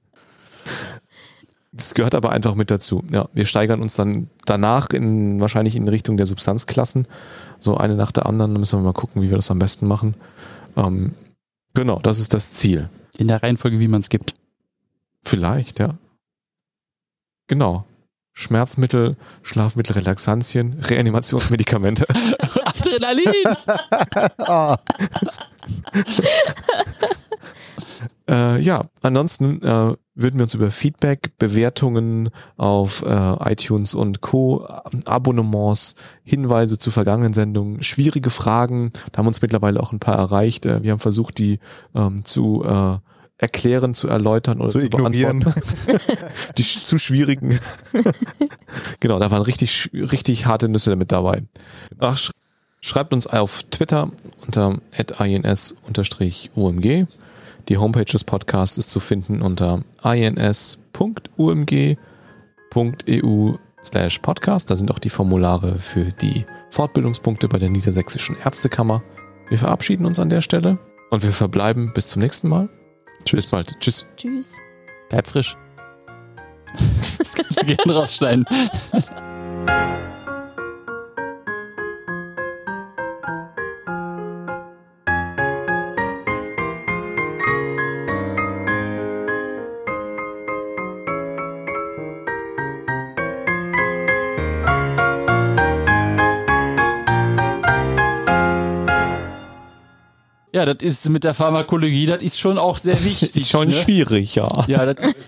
[1.77, 3.05] Das gehört aber einfach mit dazu.
[3.11, 7.07] Ja, wir steigern uns dann danach in, wahrscheinlich in Richtung der Substanzklassen.
[7.59, 8.53] So eine nach der anderen.
[8.53, 10.15] Dann müssen wir mal gucken, wie wir das am besten machen.
[10.77, 11.13] Ähm,
[11.75, 12.89] genau, das ist das Ziel.
[13.19, 14.35] In der Reihenfolge, wie man es gibt.
[15.23, 15.99] Vielleicht, ja.
[17.47, 17.85] Genau.
[18.33, 22.07] Schmerzmittel, Schlafmittel, Relaxantien, Reanimationsmedikamente.
[22.65, 23.57] Adrenalin!
[24.39, 24.79] Ah,
[28.29, 34.67] Äh, ja, ansonsten äh, würden wir uns über Feedback, Bewertungen auf äh, iTunes und Co.,
[35.05, 35.95] Abonnements,
[36.25, 40.65] Hinweise zu vergangenen Sendungen, schwierige Fragen, da haben uns mittlerweile auch ein paar erreicht.
[40.67, 41.61] Äh, wir haben versucht, die
[41.95, 42.97] ähm, zu äh,
[43.39, 45.41] erklären, zu erläutern oder zu zu, ignorieren.
[45.41, 45.77] beantworten.
[46.57, 47.61] Die sch- zu schwierigen.
[49.01, 51.43] genau, da waren richtig, richtig harte Nüsse mit dabei.
[51.99, 52.31] Ach, sch
[52.81, 54.11] schreibt uns auf Twitter
[54.47, 57.07] unter ins-umg.
[57.69, 60.77] Die Homepage des Podcasts ist zu finden unter ins.umg.eu
[63.83, 64.71] slash podcast.
[64.71, 69.03] Da sind auch die Formulare für die Fortbildungspunkte bei der Niedersächsischen Ärztekammer.
[69.49, 70.79] Wir verabschieden uns an der Stelle
[71.11, 72.69] und wir verbleiben bis zum nächsten Mal.
[73.31, 73.75] Bis bald.
[73.81, 74.07] Tschüss.
[74.17, 74.57] Tschüss.
[75.09, 75.57] Bleib frisch.
[77.19, 78.47] Das kannst du gerne rausschneiden.
[100.57, 103.37] Ja, das ist mit der Pharmakologie, das ist schon auch sehr wichtig.
[103.37, 103.75] Ist schon ne?
[103.75, 104.49] schwierig, ja.
[104.67, 105.25] Ja, das ist